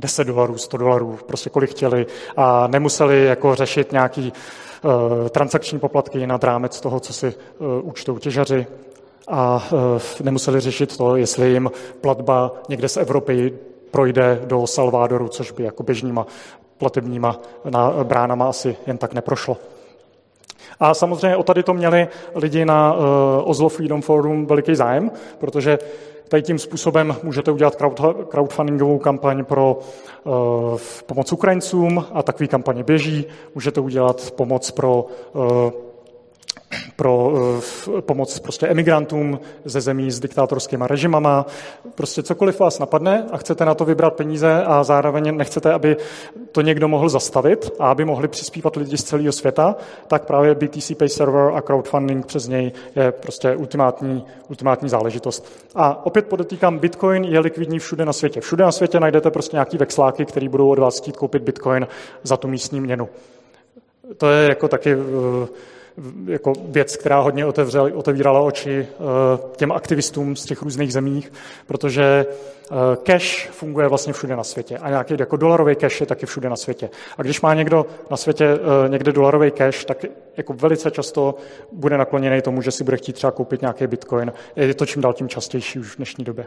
10 0.00 0.24
dolarů, 0.24 0.58
100 0.58 0.76
dolarů, 0.76 1.18
prostě 1.26 1.50
kolik 1.50 1.70
chtěli 1.70 2.06
a 2.36 2.66
nemuseli 2.66 3.24
jako 3.24 3.54
řešit 3.54 3.92
nějaký 3.92 4.32
transakční 5.30 5.78
poplatky 5.78 6.26
nad 6.26 6.44
rámec 6.44 6.80
toho, 6.80 7.00
co 7.00 7.12
si 7.12 7.34
účtou 7.82 8.18
těžaři 8.18 8.66
a 9.30 9.68
e, 10.20 10.22
nemuseli 10.22 10.60
řešit 10.60 10.96
to, 10.96 11.16
jestli 11.16 11.50
jim 11.50 11.70
platba 12.00 12.52
někde 12.68 12.88
z 12.88 12.96
Evropy 12.96 13.52
projde 13.90 14.42
do 14.44 14.66
Salvadoru, 14.66 15.28
což 15.28 15.50
by 15.50 15.62
jako 15.62 15.82
běžnýma 15.82 16.26
platebníma 16.78 17.40
bránama 18.02 18.48
asi 18.48 18.76
jen 18.86 18.98
tak 18.98 19.14
neprošlo. 19.14 19.56
A 20.80 20.94
samozřejmě 20.94 21.36
o 21.36 21.42
tady 21.42 21.62
to 21.62 21.74
měli 21.74 22.08
lidi 22.34 22.64
na 22.64 22.94
uh, 22.94 23.00
Oslo 23.44 23.68
Freedom 23.68 24.02
Forum 24.02 24.46
veliký 24.46 24.74
zájem, 24.74 25.10
protože 25.38 25.78
tady 26.28 26.42
tím 26.42 26.58
způsobem 26.58 27.16
můžete 27.22 27.50
udělat 27.50 27.76
crowdfundingovou 28.28 28.98
kampaň 28.98 29.44
pro 29.44 29.78
uh, 30.24 30.32
pomoc 31.06 31.32
Ukrajincům 31.32 32.04
a 32.12 32.22
takový 32.22 32.48
kampaně 32.48 32.84
běží. 32.84 33.26
Můžete 33.54 33.80
udělat 33.80 34.30
pomoc 34.30 34.70
pro 34.70 35.06
pro 36.96 37.28
uh, 37.28 38.00
pomoc 38.00 38.38
prostě 38.38 38.66
emigrantům 38.66 39.40
ze 39.64 39.80
zemí 39.80 40.10
s 40.10 40.20
diktátorskými 40.20 40.84
režimama. 40.86 41.46
Prostě 41.94 42.22
cokoliv 42.22 42.60
vás 42.60 42.78
napadne 42.78 43.26
a 43.32 43.36
chcete 43.36 43.64
na 43.64 43.74
to 43.74 43.84
vybrat 43.84 44.14
peníze 44.14 44.64
a 44.64 44.84
zároveň 44.84 45.36
nechcete, 45.36 45.72
aby 45.72 45.96
to 46.52 46.60
někdo 46.60 46.88
mohl 46.88 47.08
zastavit 47.08 47.70
a 47.78 47.90
aby 47.90 48.04
mohli 48.04 48.28
přispívat 48.28 48.76
lidi 48.76 48.96
z 48.96 49.04
celého 49.04 49.32
světa, 49.32 49.76
tak 50.06 50.24
právě 50.24 50.54
BTC 50.54 50.92
Pay 50.92 51.08
Server 51.08 51.52
a 51.54 51.60
crowdfunding 51.60 52.26
přes 52.26 52.48
něj 52.48 52.72
je 52.96 53.12
prostě 53.12 53.56
ultimátní, 53.56 54.24
ultimátní 54.48 54.88
záležitost. 54.88 55.46
A 55.74 56.06
opět 56.06 56.26
podotýkám, 56.26 56.78
Bitcoin 56.78 57.24
je 57.24 57.40
likvidní 57.40 57.78
všude 57.78 58.04
na 58.04 58.12
světě. 58.12 58.40
Všude 58.40 58.64
na 58.64 58.72
světě 58.72 59.00
najdete 59.00 59.30
prostě 59.30 59.56
nějaký 59.56 59.78
vexláky, 59.78 60.24
který 60.24 60.48
budou 60.48 60.70
od 60.70 60.78
vás 60.78 60.98
chtít 60.98 61.16
koupit 61.16 61.42
Bitcoin 61.42 61.86
za 62.22 62.36
tu 62.36 62.48
místní 62.48 62.80
měnu. 62.80 63.08
To 64.16 64.30
je 64.30 64.48
jako 64.48 64.68
taky 64.68 64.96
uh, 64.96 65.02
jako 66.26 66.52
věc, 66.68 66.96
která 66.96 67.20
hodně 67.20 67.46
otevírala 67.94 68.40
oči 68.40 68.86
eh, 68.90 69.38
těm 69.56 69.72
aktivistům 69.72 70.36
z 70.36 70.44
těch 70.44 70.62
různých 70.62 70.92
zemích, 70.92 71.32
protože 71.66 72.26
eh, 72.26 72.74
cash 73.02 73.48
funguje 73.50 73.88
vlastně 73.88 74.12
všude 74.12 74.36
na 74.36 74.44
světě 74.44 74.78
a 74.78 74.88
nějaký 74.88 75.14
jako 75.18 75.36
dolarový 75.36 75.76
cash 75.76 76.00
je 76.00 76.06
taky 76.06 76.26
všude 76.26 76.48
na 76.48 76.56
světě. 76.56 76.90
A 77.18 77.22
když 77.22 77.40
má 77.40 77.54
někdo 77.54 77.86
na 78.10 78.16
světě 78.16 78.44
eh, 78.44 78.88
někde 78.88 79.12
dolarový 79.12 79.50
cash, 79.50 79.84
tak 79.84 80.04
jako 80.36 80.52
velice 80.52 80.90
často 80.90 81.34
bude 81.72 81.98
nakloněný 81.98 82.42
tomu, 82.42 82.62
že 82.62 82.70
si 82.70 82.84
bude 82.84 82.96
chtít 82.96 83.12
třeba 83.12 83.30
koupit 83.30 83.60
nějaký 83.60 83.86
bitcoin. 83.86 84.32
Je 84.56 84.74
to 84.74 84.86
čím 84.86 85.02
dál 85.02 85.12
tím 85.12 85.28
častější 85.28 85.78
už 85.78 85.94
v 85.94 85.96
dnešní 85.96 86.24
době. 86.24 86.46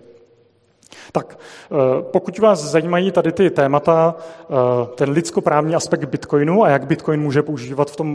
Tak, 1.12 1.40
eh, 1.72 1.76
pokud 2.02 2.40
vás 2.40 2.60
zajímají 2.60 3.12
tady 3.12 3.32
ty 3.32 3.50
témata, 3.50 4.16
eh, 4.16 4.56
ten 4.96 5.10
lidskoprávní 5.10 5.76
aspekt 5.76 6.06
Bitcoinu 6.06 6.64
a 6.64 6.70
jak 6.70 6.88
Bitcoin 6.88 7.22
může 7.22 7.44
používat 7.44 7.92
v 7.92 7.96
tom, 7.96 8.08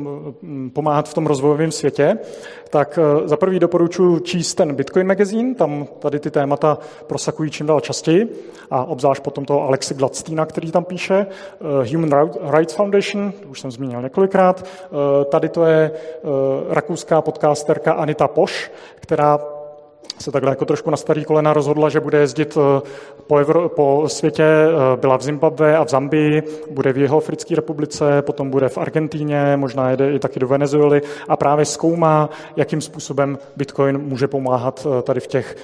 mm, 0.43 0.71
pomáhat 0.71 1.09
v 1.09 1.15
tom 1.15 1.27
rozvojovém 1.27 1.73
světě, 1.73 2.19
tak 2.71 2.99
eh, 2.99 3.29
za 3.29 3.37
prvý 3.37 3.59
doporučuji 3.59 4.21
číst 4.21 4.55
ten 4.55 4.75
Bitcoin 4.75 5.07
magazín, 5.07 5.55
tam 5.55 5.87
tady 5.99 6.21
ty 6.21 6.31
témata 6.31 6.79
prosakují 7.07 7.51
čím 7.51 7.67
dál 7.67 7.81
častěji 7.81 8.29
a 8.71 8.85
obzvlášť 8.85 9.23
potom 9.23 9.45
toho 9.45 9.63
Alexe 9.63 9.95
Gladsteina, 9.95 10.47
který 10.47 10.73
tam 10.73 10.85
píše, 10.85 11.27
Human 11.93 12.31
Rights 12.51 12.75
Foundation, 12.75 13.33
už 13.49 13.61
jsem 13.61 13.71
zmínil 13.71 14.03
několikrát, 14.03 14.67
tady 15.31 15.49
to 15.49 15.65
je 15.65 15.91
rakouská 16.69 17.23
podcasterka 17.23 17.93
Anita 17.93 18.29
Poš, 18.29 18.71
která 19.01 19.39
se 20.19 20.33
takhle 20.33 20.53
jako 20.53 20.65
trošku 20.65 20.91
na 20.91 20.97
starý 20.97 21.25
kolena 21.25 21.53
rozhodla, 21.53 21.89
že 21.89 22.01
bude 22.01 22.19
jezdit 22.19 22.57
eh, 22.57 22.83
po, 23.27 23.37
Evro, 23.37 23.69
po 23.69 24.05
světě, 24.07 24.45
eh, 24.45 24.97
byla 24.97 25.17
v 25.17 25.23
Zimbabwe 25.23 25.77
a 25.77 25.85
v 25.85 25.89
Zambii, 25.89 26.43
bude 26.71 26.93
v 26.93 26.99
jeho 26.99 27.19
Africké 27.19 27.57
republice, 27.57 28.23
potom 28.23 28.51
bude 28.51 28.69
v 28.69 28.79
Argentíně, 28.79 29.57
možná 29.57 29.91
jede 29.91 30.13
i 30.13 30.19
taky 30.19 30.41
do 30.41 30.49
Venezuely 30.49 31.03
a 31.29 31.37
právě 31.37 31.65
zkoumá, 31.65 32.31
jakým 32.57 32.81
způsobem 32.81 33.39
Bitcoin 33.57 33.99
může 33.99 34.29
pomáhat 34.29 34.87
eh, 34.87 35.03
tady 35.03 35.21
v 35.21 35.27
těch 35.27 35.57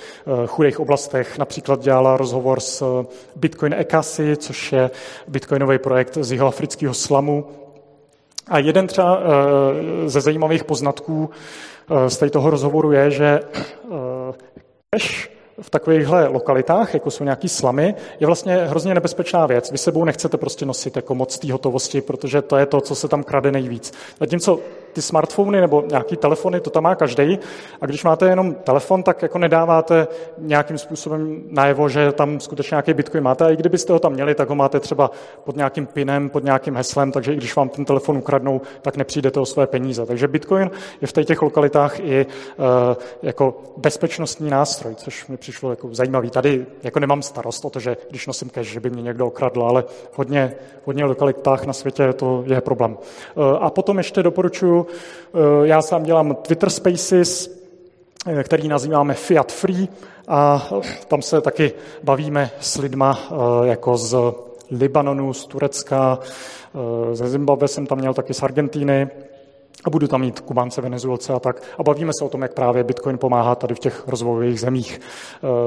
chudých 0.46 0.80
oblastech. 0.80 1.38
Například 1.38 1.80
dělala 1.80 2.16
rozhovor 2.16 2.60
s 2.60 3.04
Bitcoin 3.36 3.74
Ekasi, 3.74 4.36
což 4.36 4.72
je 4.72 4.90
bitcoinový 5.28 5.78
projekt 5.78 6.18
z 6.20 6.32
jeho 6.32 6.46
afrického 6.46 6.94
slamu. 6.94 7.44
A 8.48 8.58
jeden 8.58 8.86
třeba 8.86 9.20
ze 10.06 10.20
zajímavých 10.20 10.64
poznatků 10.64 11.30
z 12.08 12.30
toho 12.30 12.50
rozhovoru 12.50 12.92
je, 12.92 13.10
že 13.10 13.40
cash 14.90 15.30
v 15.60 15.70
takovýchhle 15.70 16.28
lokalitách, 16.28 16.94
jako 16.94 17.10
jsou 17.10 17.24
nějaký 17.24 17.48
slamy, 17.48 17.94
je 18.20 18.26
vlastně 18.26 18.56
hrozně 18.56 18.94
nebezpečná 18.94 19.46
věc. 19.46 19.70
Vy 19.70 19.78
sebou 19.78 20.04
nechcete 20.04 20.36
prostě 20.36 20.66
nosit 20.66 20.96
jako 20.96 21.14
moc 21.14 21.38
té 21.38 21.52
hotovosti, 21.52 22.00
protože 22.00 22.42
to 22.42 22.56
je 22.56 22.66
to, 22.66 22.80
co 22.80 22.94
se 22.94 23.08
tam 23.08 23.24
krade 23.24 23.52
nejvíc. 23.52 23.92
Zatímco 24.20 24.60
ty 24.92 25.02
smartfony 25.02 25.60
nebo 25.60 25.84
nějaký 25.88 26.16
telefony, 26.16 26.60
to 26.60 26.70
tam 26.70 26.82
má 26.82 26.94
každý. 26.94 27.38
A 27.80 27.86
když 27.86 28.04
máte 28.04 28.28
jenom 28.28 28.54
telefon, 28.54 29.02
tak 29.02 29.22
jako 29.22 29.38
nedáváte 29.38 30.08
nějakým 30.38 30.78
způsobem 30.78 31.42
najevo, 31.50 31.88
že 31.88 32.12
tam 32.12 32.40
skutečně 32.40 32.74
nějaký 32.74 32.94
bitcoin 32.94 33.24
máte. 33.24 33.44
A 33.44 33.50
i 33.50 33.56
kdybyste 33.56 33.92
ho 33.92 33.98
tam 33.98 34.12
měli, 34.12 34.34
tak 34.34 34.48
ho 34.48 34.54
máte 34.54 34.80
třeba 34.80 35.10
pod 35.44 35.56
nějakým 35.56 35.86
pinem, 35.86 36.30
pod 36.30 36.44
nějakým 36.44 36.76
heslem, 36.76 37.12
takže 37.12 37.32
i 37.32 37.36
když 37.36 37.56
vám 37.56 37.68
ten 37.68 37.84
telefon 37.84 38.16
ukradnou, 38.16 38.60
tak 38.82 38.96
nepřijdete 38.96 39.40
o 39.40 39.46
své 39.46 39.66
peníze. 39.66 40.06
Takže 40.06 40.28
bitcoin 40.28 40.70
je 41.00 41.06
v 41.06 41.12
těch 41.12 41.42
lokalitách 41.42 42.00
i 42.00 42.26
uh, 42.26 42.64
jako 43.22 43.62
bezpečnostní 43.76 44.50
nástroj, 44.50 44.94
což 44.94 45.26
mi 45.26 45.36
přišlo 45.36 45.70
jako 45.70 45.88
zajímavý. 45.94 46.30
Tady 46.30 46.66
jako 46.82 47.00
nemám 47.00 47.22
starost 47.22 47.64
o 47.64 47.70
to, 47.70 47.80
že 47.80 47.96
když 48.10 48.26
nosím 48.26 48.50
cash, 48.50 48.68
že 48.68 48.80
by 48.80 48.90
mě 48.90 49.02
někdo 49.02 49.26
okradl, 49.26 49.62
ale 49.62 49.84
hodně, 50.14 50.54
hodně 50.84 51.04
lokalitách 51.04 51.66
na 51.66 51.72
světě 51.72 52.12
to 52.12 52.44
je 52.46 52.60
problém. 52.60 52.98
Uh, 53.34 53.44
a 53.60 53.70
potom 53.70 53.98
ještě 53.98 54.22
doporučuji 54.22 54.81
Eh, 54.86 55.66
já 55.66 55.82
sám 55.82 56.02
dělám 56.02 56.34
Twitter 56.34 56.70
Spaces, 56.70 57.50
eh, 58.26 58.44
který 58.44 58.68
nazýváme 58.68 59.14
Fiat 59.14 59.52
Free 59.52 59.88
a 60.28 60.68
tam 61.08 61.22
se 61.22 61.40
taky 61.40 61.72
bavíme 62.02 62.50
s 62.60 62.78
lidma 62.78 63.18
eh, 63.30 63.34
jako 63.68 63.96
z 63.96 64.16
Libanonu, 64.70 65.32
z 65.32 65.46
Turecka, 65.46 66.18
ze 67.12 67.28
Zimbabwe 67.28 67.68
jsem 67.68 67.86
tam 67.86 67.98
měl 67.98 68.14
taky 68.14 68.34
z 68.34 68.42
Argentíny, 68.42 69.10
a 69.84 69.90
budu 69.90 70.08
tam 70.08 70.20
mít 70.20 70.40
Kubánce, 70.40 70.80
Venezuelce 70.80 71.32
a 71.32 71.38
tak. 71.38 71.62
A 71.78 71.82
bavíme 71.82 72.12
se 72.18 72.24
o 72.24 72.28
tom, 72.28 72.42
jak 72.42 72.54
právě 72.54 72.84
Bitcoin 72.84 73.18
pomáhá 73.18 73.54
tady 73.54 73.74
v 73.74 73.78
těch 73.78 74.08
rozvojových 74.08 74.60
zemích. 74.60 75.00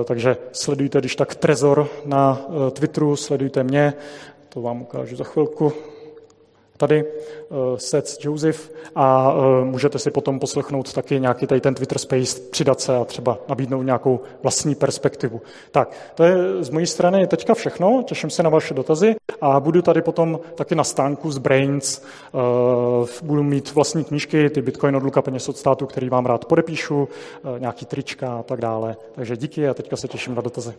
Takže 0.05 0.37
sledujte, 0.51 0.99
když 0.99 1.15
tak 1.15 1.35
Trezor 1.35 1.87
na 2.05 2.41
Twitteru, 2.71 3.15
sledujte 3.15 3.63
mě, 3.63 3.93
to 4.49 4.61
vám 4.61 4.81
ukážu 4.81 5.15
za 5.15 5.23
chvilku 5.23 5.73
tady 6.77 7.03
uh, 7.03 7.57
Seth 7.77 8.25
Joseph 8.25 8.71
a 8.95 9.33
uh, 9.33 9.65
můžete 9.65 9.99
si 9.99 10.11
potom 10.11 10.39
poslechnout 10.39 10.93
taky 10.93 11.19
nějaký 11.19 11.47
tady 11.47 11.61
ten 11.61 11.75
Twitter 11.75 11.97
Space, 11.97 12.39
přidat 12.51 12.81
se 12.81 12.95
a 12.95 13.05
třeba 13.05 13.37
nabídnout 13.49 13.81
nějakou 13.81 14.19
vlastní 14.43 14.75
perspektivu. 14.75 15.41
Tak, 15.71 15.91
to 16.15 16.23
je 16.23 16.37
z 16.63 16.69
mojí 16.69 16.85
strany 16.87 17.27
teďka 17.27 17.53
všechno, 17.53 18.03
těším 18.07 18.29
se 18.29 18.43
na 18.43 18.49
vaše 18.49 18.73
dotazy 18.73 19.15
a 19.41 19.59
budu 19.59 19.81
tady 19.81 20.01
potom 20.01 20.39
taky 20.55 20.75
na 20.75 20.83
stánku 20.83 21.31
z 21.31 21.37
Brains, 21.37 22.01
uh, 22.31 22.41
budu 23.23 23.43
mít 23.43 23.75
vlastní 23.75 24.03
knížky, 24.03 24.49
ty 24.49 24.61
Bitcoin 24.61 24.95
od 24.95 25.03
Luka 25.03 25.21
peněz 25.21 25.49
od 25.49 25.57
státu, 25.57 25.85
který 25.85 26.09
vám 26.09 26.25
rád 26.25 26.45
podepíšu, 26.45 27.09
nějaký 27.57 27.85
trička 27.85 28.37
a 28.37 28.43
tak 28.43 28.61
dále. 28.61 28.97
Takže 29.15 29.37
díky 29.37 29.67
a 29.67 29.73
teďka 29.73 29.95
se 29.95 30.07
těším 30.07 30.35
na 30.35 30.41
dotazy. 30.41 30.73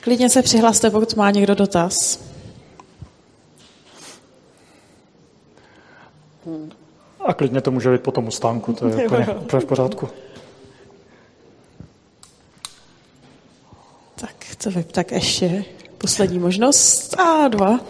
Klidně 0.00 0.30
se 0.30 0.42
přihlaste, 0.42 0.90
pokud 0.90 1.14
má 1.14 1.30
někdo 1.30 1.54
dotaz. 1.54 2.20
A 7.26 7.34
klidně 7.34 7.60
to 7.60 7.70
může 7.70 7.92
být 7.92 8.00
po 8.00 8.12
tom 8.12 8.30
stánku, 8.30 8.72
to 8.72 8.88
je 8.88 8.94
úplně, 9.06 9.26
úplně 9.26 9.60
v 9.60 9.64
pořádku. 9.64 10.08
Tak, 14.14 14.34
co 14.58 14.70
vy, 14.70 14.84
tak 14.84 15.12
ještě 15.12 15.64
poslední 15.98 16.38
možnost. 16.38 17.20
A 17.20 17.48
dva. 17.48 17.80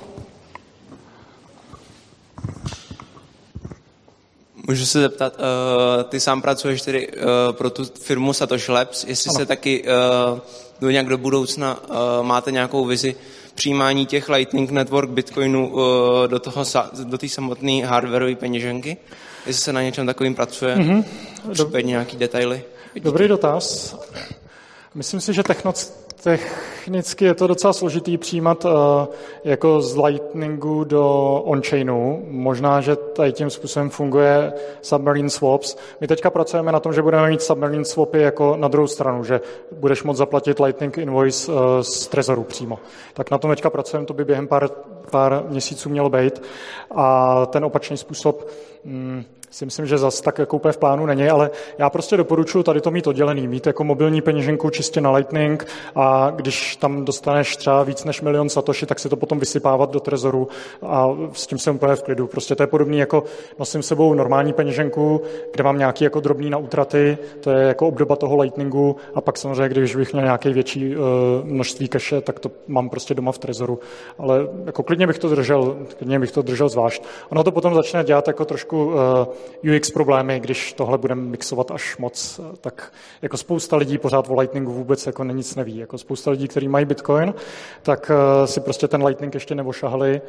Můžu 4.71 4.87
se 4.87 5.01
zeptat, 5.01 5.37
uh, 5.39 6.03
ty 6.03 6.21
sám 6.21 6.43
pracuješ 6.43 6.83
tedy 6.83 7.09
uh, 7.09 7.23
pro 7.53 7.71
tu 7.71 7.85
firmu 7.85 8.33
Satoshi 8.33 8.73
Labs, 8.73 9.05
jestli 9.05 9.29
ano. 9.29 9.39
se 9.39 9.47
taky 9.47 9.83
uh, 9.83 10.39
do 10.81 10.91
nějak 10.91 11.07
do 11.07 11.19
budoucna 11.19 11.79
uh, 11.89 11.97
máte 12.27 12.53
nějakou 12.53 12.85
vizi 12.85 13.15
přijímání 13.55 14.07
těch 14.07 14.29
Lightning 14.29 14.71
Network 14.71 15.11
Bitcoinu 15.11 15.69
uh, 15.69 15.83
do 16.27 16.39
toho 16.39 16.65
do 17.05 17.19
té 17.19 17.29
samotné 17.29 17.87
hardwareové 17.87 18.35
peněženky? 18.35 18.97
Jestli 19.47 19.63
se 19.63 19.73
na 19.73 19.83
něčem 19.83 20.07
takovým 20.07 20.35
pracuje? 20.35 20.77
Mm-hmm. 20.77 21.05
Případně 21.53 21.91
nějaký 21.91 22.17
detaily? 22.17 22.63
Dobrý 23.03 23.29
dotaz. 23.29 23.97
Myslím 24.95 25.21
si, 25.21 25.35
že 25.35 25.43
techno, 25.43 25.73
Technicky 26.81 27.25
je 27.25 27.35
to 27.35 27.47
docela 27.47 27.73
složitý 27.73 28.19
přijímat 28.19 28.65
uh, 28.65 28.71
jako 29.45 29.81
z 29.81 29.97
Lightningu 29.97 30.85
do 30.85 31.05
on-chainu. 31.45 32.25
Možná, 32.29 32.81
že 32.81 32.97
tady 32.97 33.33
tím 33.33 33.51
způsobem 33.51 33.91
funguje 33.91 34.53
submarine 34.83 35.31
swaps. 35.31 35.77
My 36.01 36.07
teďka 36.07 36.31
pracujeme 36.31 36.73
na 36.73 36.81
tom, 36.81 36.93
že 36.93 37.03
budeme 37.03 37.29
mít 37.29 37.43
submarine 37.43 37.85
swapy 37.85 38.21
jako 38.21 38.57
na 38.57 38.69
druhou 38.69 38.87
stranu, 38.87 39.25
že 39.25 39.41
budeš 39.73 40.03
moct 40.03 40.17
zaplatit 40.17 40.61
Lightning 40.61 40.99
invoice 40.99 41.53
uh, 41.53 41.59
z 41.81 42.07
Trezoru 42.07 42.43
přímo. 42.43 42.79
Tak 43.15 43.31
na 43.31 43.39
tom 43.39 43.51
teďka 43.51 43.71
pracujeme, 43.71 44.07
to 44.07 44.15
by 44.15 44.25
během 44.25 44.49
pár, 44.49 44.69
pár 45.11 45.45
měsíců 45.49 45.89
mělo 45.89 46.11
být. 46.11 46.43
A 46.95 47.47
ten 47.47 47.65
opačný 47.65 47.97
způsob 47.97 48.49
mm, 48.85 49.25
si 49.51 49.65
myslím, 49.65 49.87
že 49.87 49.99
zas 49.99 50.21
tak 50.21 50.39
jako 50.39 50.57
úplně 50.57 50.73
v 50.73 50.77
plánu 50.77 51.07
není, 51.07 51.29
ale 51.29 51.51
já 51.79 51.91
prostě 51.91 52.17
doporučuji 52.17 52.63
tady 52.63 52.81
to 52.81 52.91
mít 52.91 53.07
oddělený, 53.07 53.49
mít 53.49 53.67
jako 53.67 53.85
mobilní 53.85 54.23
peněženku 54.23 54.71
čistě 54.71 55.01
na 55.01 55.11
Lightning 55.11 55.67
a 55.95 56.33
když 56.37 56.70
tam 56.77 57.05
dostaneš 57.05 57.57
třeba 57.57 57.83
víc 57.83 58.05
než 58.05 58.21
milion 58.21 58.49
satoshi, 58.49 58.87
tak 58.87 58.99
si 58.99 59.09
to 59.09 59.17
potom 59.17 59.39
vysypávat 59.39 59.91
do 59.91 60.01
trezoru 60.01 60.49
a 60.83 61.17
s 61.33 61.47
tím 61.47 61.59
jsem 61.59 61.75
úplně 61.75 61.97
v 61.97 62.03
klidu. 62.03 62.27
Prostě 62.27 62.55
to 62.55 62.63
je 62.63 62.67
podobné 62.67 62.97
jako 62.97 63.25
nosím 63.59 63.83
sebou 63.83 64.15
normální 64.15 64.53
peněženku, 64.53 65.23
kde 65.53 65.65
mám 65.65 65.79
nějaký 65.79 66.05
jako 66.05 66.21
drobný 66.21 66.51
na 66.51 66.59
útraty, 66.59 67.19
to 67.41 67.51
je 67.51 67.67
jako 67.67 67.89
obdoba 67.89 68.17
toho 68.17 68.37
Lightningu 68.37 68.97
a 69.15 69.21
pak 69.21 69.39
samozřejmě, 69.39 69.69
když 69.69 69.97
bych 69.97 70.13
měl 70.13 70.25
nějaké 70.25 70.51
větší 70.51 70.97
uh, 70.97 71.03
množství 71.45 71.89
cache, 71.89 72.21
tak 72.21 72.41
to 72.41 72.51
mám 72.67 72.89
prostě 72.89 73.15
doma 73.15 73.33
v 73.33 73.39
trezoru. 73.39 73.79
Ale 74.19 74.49
jako 74.67 74.83
klidně 74.83 75.07
bych 75.07 75.19
to 75.19 75.29
držel, 75.29 75.77
klidně 75.99 76.19
bych 76.19 76.33
to 76.33 76.43
držel 76.43 76.69
zvlášť. 76.69 77.03
Ono 77.31 77.45
to 77.45 77.53
potom 77.53 77.75
začne 77.75 78.05
dělat 78.05 78.29
jako 78.29 78.45
trošku 78.45 78.85
uh, 78.85 79.75
UX 79.77 79.91
problémy, 79.91 80.41
když 80.41 80.73
tohle 80.73 80.99
budeme 80.99 81.23
mixovat 81.23 81.71
až 81.71 81.97
moc, 81.99 82.41
tak 82.61 82.93
jako 83.23 83.37
spousta 83.37 83.77
lidí 83.77 83.99
pořád 83.99 84.31
o 84.31 84.35
Lightningu 84.41 84.73
vůbec 84.73 85.07
jako 85.07 85.25
nic 85.25 85.57
neví. 85.57 85.77
Jako 85.77 85.99
spousta 85.99 86.31
lidí, 86.31 86.49
kteří 86.49 86.60
mají 86.69 86.85
Bitcoin, 86.85 87.35
tak 87.83 88.11
eh, 88.15 88.47
si 88.47 88.61
prostě 88.61 88.89
ten 88.89 89.05
Lightning 89.05 89.35
ještě 89.35 89.55
nevošahali 89.55 90.21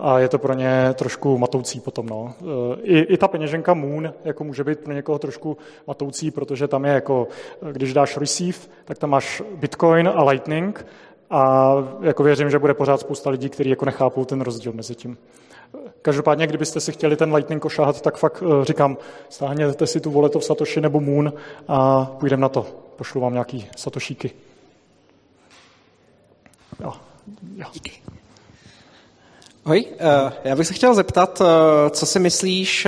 a 0.00 0.18
je 0.18 0.28
to 0.28 0.38
pro 0.38 0.54
ně 0.54 0.90
trošku 0.94 1.38
matoucí 1.38 1.80
potom. 1.80 2.06
No. 2.06 2.34
Eh, 2.40 2.80
I, 2.82 2.98
I 2.98 3.16
ta 3.16 3.28
peněženka 3.28 3.74
Moon 3.74 4.14
jako 4.24 4.44
může 4.44 4.64
být 4.64 4.80
pro 4.80 4.92
někoho 4.92 5.18
trošku 5.18 5.56
matoucí, 5.86 6.30
protože 6.30 6.68
tam 6.68 6.84
je 6.84 6.92
jako, 6.92 7.28
eh, 7.62 7.72
když 7.72 7.94
dáš 7.94 8.16
receive, 8.16 8.58
tak 8.84 8.98
tam 8.98 9.10
máš 9.10 9.42
Bitcoin 9.56 10.10
a 10.14 10.24
Lightning 10.24 10.86
a 11.30 11.72
jako 12.00 12.22
věřím, 12.22 12.50
že 12.50 12.58
bude 12.58 12.74
pořád 12.74 13.00
spousta 13.00 13.30
lidí, 13.30 13.48
kteří 13.48 13.70
jako 13.70 13.84
nechápou 13.84 14.24
ten 14.24 14.40
rozdíl 14.40 14.72
mezi 14.72 14.94
tím. 14.94 15.18
Každopádně, 16.02 16.46
kdybyste 16.46 16.80
si 16.80 16.92
chtěli 16.92 17.16
ten 17.16 17.34
Lightning 17.34 17.64
ošahat, 17.64 18.00
tak 18.00 18.16
fakt 18.16 18.42
říkám, 18.62 18.96
stáhněte 19.28 19.86
si 19.86 20.00
tu 20.00 20.10
voleto 20.10 20.38
v 20.38 20.44
Satoshi 20.44 20.80
nebo 20.80 21.00
Moon 21.00 21.32
a 21.68 22.04
půjdeme 22.04 22.40
na 22.42 22.48
to. 22.48 22.66
Pošlu 22.96 23.20
vám 23.20 23.32
nějaký 23.32 23.68
Satoshíky. 23.76 24.30
Jo. 26.80 26.92
jo. 27.56 27.66
Ahoj, 29.64 29.84
eh, 29.98 30.32
já 30.44 30.56
bych 30.56 30.66
se 30.66 30.74
chtěl 30.74 30.94
zeptat, 30.94 31.42
eh, 31.42 31.90
co 31.90 32.06
si 32.06 32.18
myslíš 32.18 32.86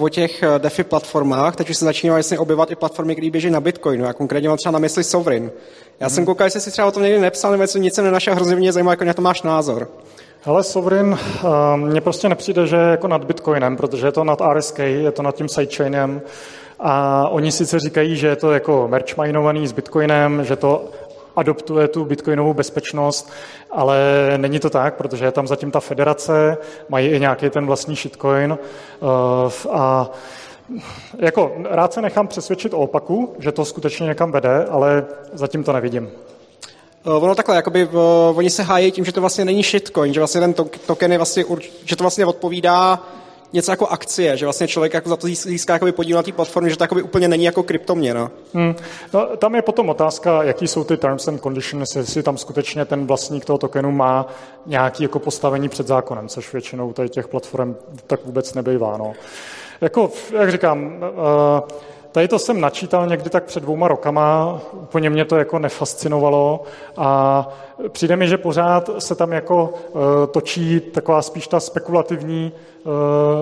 o 0.00 0.08
těch 0.08 0.44
DeFi 0.58 0.84
platformách. 0.84 1.56
Teď 1.56 1.70
už 1.70 1.76
se 1.76 1.84
začínají 1.84 2.14
vlastně 2.14 2.38
objevovat 2.38 2.70
i 2.70 2.76
platformy, 2.76 3.14
které 3.14 3.30
běží 3.30 3.50
na 3.50 3.60
Bitcoinu. 3.60 4.04
Já 4.04 4.12
konkrétně 4.12 4.48
mám 4.48 4.58
třeba 4.58 4.72
na 4.72 4.78
mysli 4.78 5.04
Sovereign. 5.04 5.50
Já 6.00 6.06
hmm. 6.06 6.14
jsem 6.14 6.26
koukal, 6.26 6.46
jestli 6.46 6.60
jsi 6.60 6.70
třeba 6.70 6.88
o 6.88 6.90
tom 6.90 7.02
někdy 7.02 7.18
nepsal, 7.18 7.52
nebo 7.52 7.64
nic 7.78 7.94
jsem 7.94 8.04
nenašel, 8.04 8.34
hrozně 8.34 8.56
mě 8.56 8.72
zajímá, 8.72 8.92
jak 8.92 9.02
na 9.02 9.14
to 9.14 9.22
máš 9.22 9.42
názor. 9.42 9.88
Hele, 10.42 10.62
Sovereign, 10.62 11.18
mně 11.76 12.00
prostě 12.00 12.28
nepřijde, 12.28 12.66
že 12.66 12.76
je 12.76 12.90
jako 12.90 13.08
nad 13.08 13.24
Bitcoinem, 13.24 13.76
protože 13.76 14.06
je 14.06 14.12
to 14.12 14.24
nad 14.24 14.42
RSK, 14.52 14.78
je 14.78 15.12
to 15.12 15.22
nad 15.22 15.34
tím 15.34 15.48
sidechainem 15.48 16.22
a 16.80 17.24
oni 17.28 17.52
sice 17.52 17.80
říkají, 17.80 18.16
že 18.16 18.26
je 18.26 18.36
to 18.36 18.52
jako 18.52 18.88
merch 18.88 19.16
minovaný 19.16 19.66
s 19.66 19.72
Bitcoinem, 19.72 20.44
že 20.44 20.56
to 20.56 20.90
adoptuje 21.36 21.88
tu 21.88 22.04
bitcoinovou 22.04 22.54
bezpečnost, 22.54 23.32
ale 23.70 23.98
není 24.36 24.60
to 24.60 24.70
tak, 24.70 24.94
protože 24.94 25.24
je 25.24 25.32
tam 25.32 25.46
zatím 25.46 25.70
ta 25.70 25.80
federace, 25.80 26.56
mají 26.88 27.08
i 27.08 27.20
nějaký 27.20 27.50
ten 27.50 27.66
vlastní 27.66 27.96
shitcoin 27.96 28.58
a 29.70 30.10
jako 31.18 31.52
rád 31.64 31.92
se 31.92 32.02
nechám 32.02 32.28
přesvědčit 32.28 32.74
o 32.74 32.78
opaku, 32.78 33.34
že 33.38 33.52
to 33.52 33.64
skutečně 33.64 34.06
někam 34.06 34.32
vede, 34.32 34.66
ale 34.70 35.04
zatím 35.32 35.64
to 35.64 35.72
nevidím. 35.72 36.10
Eh, 37.06 37.10
ono 37.10 37.34
takhle, 37.34 37.56
jakoby, 37.56 37.84
uh, 37.84 38.38
oni 38.38 38.50
se 38.50 38.62
hájí 38.62 38.92
tím, 38.92 39.04
že 39.04 39.12
to 39.12 39.20
vlastně 39.20 39.44
není 39.44 39.62
shitcoin, 39.62 40.14
že 40.14 40.20
vlastně 40.20 40.40
ten 40.40 40.54
token 40.86 41.12
je 41.12 41.18
vlastně, 41.18 41.44
že 41.84 41.96
to 41.96 42.04
vlastně 42.04 42.26
odpovídá 42.26 43.02
něco 43.52 43.72
jako 43.72 43.86
akcie, 43.86 44.36
že 44.36 44.46
vlastně 44.46 44.68
člověk 44.68 44.94
jako 44.94 45.08
za 45.08 45.16
to 45.16 45.26
získá 45.26 45.72
jakoby 45.72 45.92
podíl 45.92 46.16
na 46.16 46.22
té 46.22 46.32
platformě, 46.32 46.70
že 46.70 46.76
to 46.76 46.84
jakoby 46.84 47.02
úplně 47.02 47.28
není 47.28 47.44
jako 47.44 47.62
kryptoměna. 47.62 48.30
Hmm. 48.54 48.74
No, 49.12 49.26
tam 49.36 49.54
je 49.54 49.62
potom 49.62 49.88
otázka, 49.88 50.42
jaký 50.42 50.68
jsou 50.68 50.84
ty 50.84 50.96
terms 50.96 51.28
and 51.28 51.42
conditions, 51.42 51.96
jestli 51.96 52.22
tam 52.22 52.38
skutečně 52.38 52.84
ten 52.84 53.06
vlastník 53.06 53.44
toho 53.44 53.58
tokenu 53.58 53.90
má 53.90 54.26
nějaké 54.66 55.02
jako 55.02 55.18
postavení 55.18 55.68
před 55.68 55.86
zákonem, 55.86 56.28
což 56.28 56.52
většinou 56.52 56.92
tady 56.92 57.08
těch 57.08 57.28
platform 57.28 57.76
tak 58.06 58.24
vůbec 58.24 58.54
nebejvá. 58.54 58.96
No. 58.96 59.12
Jako, 59.80 60.10
jak 60.32 60.50
říkám, 60.50 60.94
uh, 61.00 61.68
Tady 62.16 62.28
to 62.28 62.38
jsem 62.38 62.60
načítal 62.60 63.06
někdy 63.06 63.30
tak 63.30 63.44
před 63.44 63.60
dvouma 63.60 63.88
rokama, 63.88 64.60
úplně 64.72 65.10
mě 65.10 65.24
to 65.24 65.36
jako 65.36 65.58
nefascinovalo 65.58 66.62
a 66.96 67.48
přijde 67.88 68.16
mi, 68.16 68.28
že 68.28 68.38
pořád 68.38 68.90
se 68.98 69.14
tam 69.14 69.32
jako 69.32 69.74
uh, 69.92 70.00
točí 70.30 70.80
taková 70.80 71.22
spíš 71.22 71.48
ta 71.48 71.60
spekulativní 71.60 72.52
uh, 72.84 72.92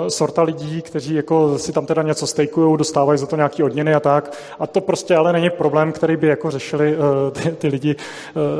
sorta 0.08 0.42
lidí, 0.42 0.82
kteří 0.82 1.14
jako 1.14 1.58
si 1.58 1.72
tam 1.72 1.86
teda 1.86 2.02
něco 2.02 2.26
stejkují, 2.26 2.78
dostávají 2.78 3.18
za 3.18 3.26
to 3.26 3.36
nějaký 3.36 3.62
odměny 3.62 3.94
a 3.94 4.00
tak. 4.00 4.32
A 4.58 4.66
to 4.66 4.80
prostě 4.80 5.16
ale 5.16 5.32
není 5.32 5.50
problém, 5.50 5.92
který 5.92 6.16
by 6.16 6.26
jako 6.26 6.50
řešili 6.50 6.96
uh, 6.96 7.02
ty, 7.42 7.52
ty 7.52 7.68
lidi 7.68 7.96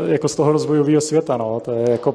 jako 0.07 0.29
z 0.29 0.35
toho 0.35 0.53
rozvojového 0.53 1.01
světa. 1.01 1.37
No. 1.37 1.61
To, 1.61 1.73
je 1.73 1.91
jako, 1.91 2.15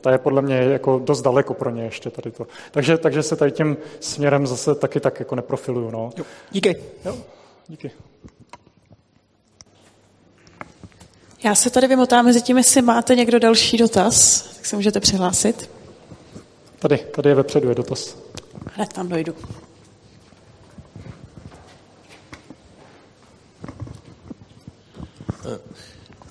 to 0.00 0.10
je 0.10 0.18
podle 0.18 0.42
mě 0.42 0.56
jako 0.56 1.00
dost 1.04 1.22
daleko 1.22 1.54
pro 1.54 1.70
ně 1.70 1.82
ještě 1.82 2.10
tady 2.10 2.30
to. 2.30 2.46
Takže, 2.70 2.98
takže 2.98 3.22
se 3.22 3.36
tady 3.36 3.50
tím 3.50 3.76
směrem 4.00 4.46
zase 4.46 4.74
taky 4.74 5.00
tak 5.00 5.20
jako 5.20 5.34
neprofiluju. 5.34 5.90
No. 5.90 6.10
Jo. 6.16 6.24
Díky. 6.50 6.76
Jo. 7.04 7.16
Díky. 7.68 7.90
Já 11.44 11.54
se 11.54 11.70
tady 11.70 11.86
vymotám 11.86 12.24
mezi 12.24 12.42
tím, 12.42 12.58
jestli 12.58 12.82
máte 12.82 13.14
někdo 13.14 13.38
další 13.38 13.76
dotaz, 13.76 14.42
tak 14.56 14.66
se 14.66 14.76
můžete 14.76 15.00
přihlásit. 15.00 15.70
Tady, 16.78 16.98
tady 16.98 17.28
je 17.28 17.34
vepředu 17.34 17.68
je 17.68 17.74
dotaz. 17.74 18.16
Hned 18.74 18.92
tam 18.92 19.08
dojdu. 19.08 19.34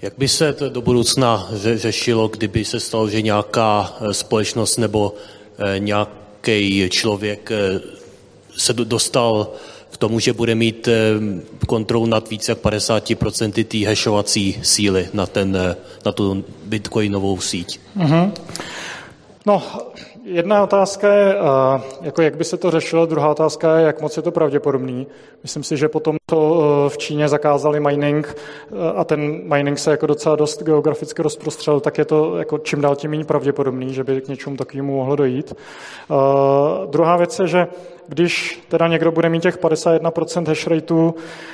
Jak 0.01 0.13
by 0.17 0.27
se 0.27 0.53
to 0.53 0.69
do 0.69 0.81
budoucna 0.81 1.49
řešilo, 1.75 2.27
kdyby 2.27 2.65
se 2.65 2.79
stalo, 2.79 3.09
že 3.09 3.21
nějaká 3.21 3.97
eh, 4.01 4.13
společnost 4.13 4.77
nebo 4.77 5.13
eh, 5.57 5.79
nějaký 5.79 6.89
člověk 6.89 7.51
eh, 7.51 7.79
se 8.57 8.73
dostal 8.73 9.53
k 9.91 9.97
tomu, 9.97 10.19
že 10.19 10.33
bude 10.33 10.55
mít 10.55 10.87
eh, 10.87 10.93
kontrolu 11.67 12.05
nad 12.05 12.29
více 12.29 12.51
jak 12.51 12.59
50% 12.59 13.65
té 13.65 13.89
hashovací 13.89 14.59
síly 14.63 15.07
na, 15.13 15.25
ten, 15.25 15.55
eh, 15.55 15.75
na 16.05 16.11
tu 16.11 16.43
bitcoinovou 16.65 17.39
síť. 17.39 17.79
Mm-hmm. 17.97 18.31
No, 19.45 19.63
jedna 20.23 20.63
otázka 20.63 21.13
je, 21.13 21.35
eh, 21.35 21.81
jako 22.01 22.21
jak 22.21 22.37
by 22.37 22.43
se 22.43 22.57
to 22.57 22.71
řešilo, 22.71 23.05
druhá 23.05 23.29
otázka 23.29 23.77
je, 23.77 23.85
jak 23.85 24.01
moc 24.01 24.17
je 24.17 24.23
to 24.23 24.31
pravděpodobný. 24.31 25.07
Myslím 25.43 25.63
si, 25.63 25.77
že 25.77 25.89
potom 25.89 26.17
to 26.25 26.89
v 26.89 26.97
Číně 26.97 27.27
zakázali 27.29 27.79
mining 27.79 28.35
a 28.95 29.03
ten 29.03 29.41
mining 29.55 29.79
se 29.79 29.91
jako 29.91 30.07
docela 30.07 30.35
dost 30.35 30.63
geograficky 30.63 31.21
rozprostřel, 31.21 31.79
tak 31.79 31.97
je 31.97 32.05
to 32.05 32.37
jako 32.37 32.57
čím 32.57 32.81
dál 32.81 32.95
tím 32.95 33.11
méně 33.11 33.25
pravděpodobný, 33.25 33.93
že 33.93 34.03
by 34.03 34.21
k 34.21 34.27
něčemu 34.27 34.57
takovému 34.57 34.97
mohlo 34.97 35.15
dojít. 35.15 35.53
Uh, 36.09 36.17
druhá 36.91 37.17
věc 37.17 37.39
je, 37.39 37.47
že 37.47 37.67
když 38.09 38.63
teda 38.67 38.87
někdo 38.87 39.11
bude 39.11 39.29
mít 39.29 39.43
těch 39.43 39.59
51% 39.59 40.47
hash 40.47 40.67
rateu, 40.67 41.13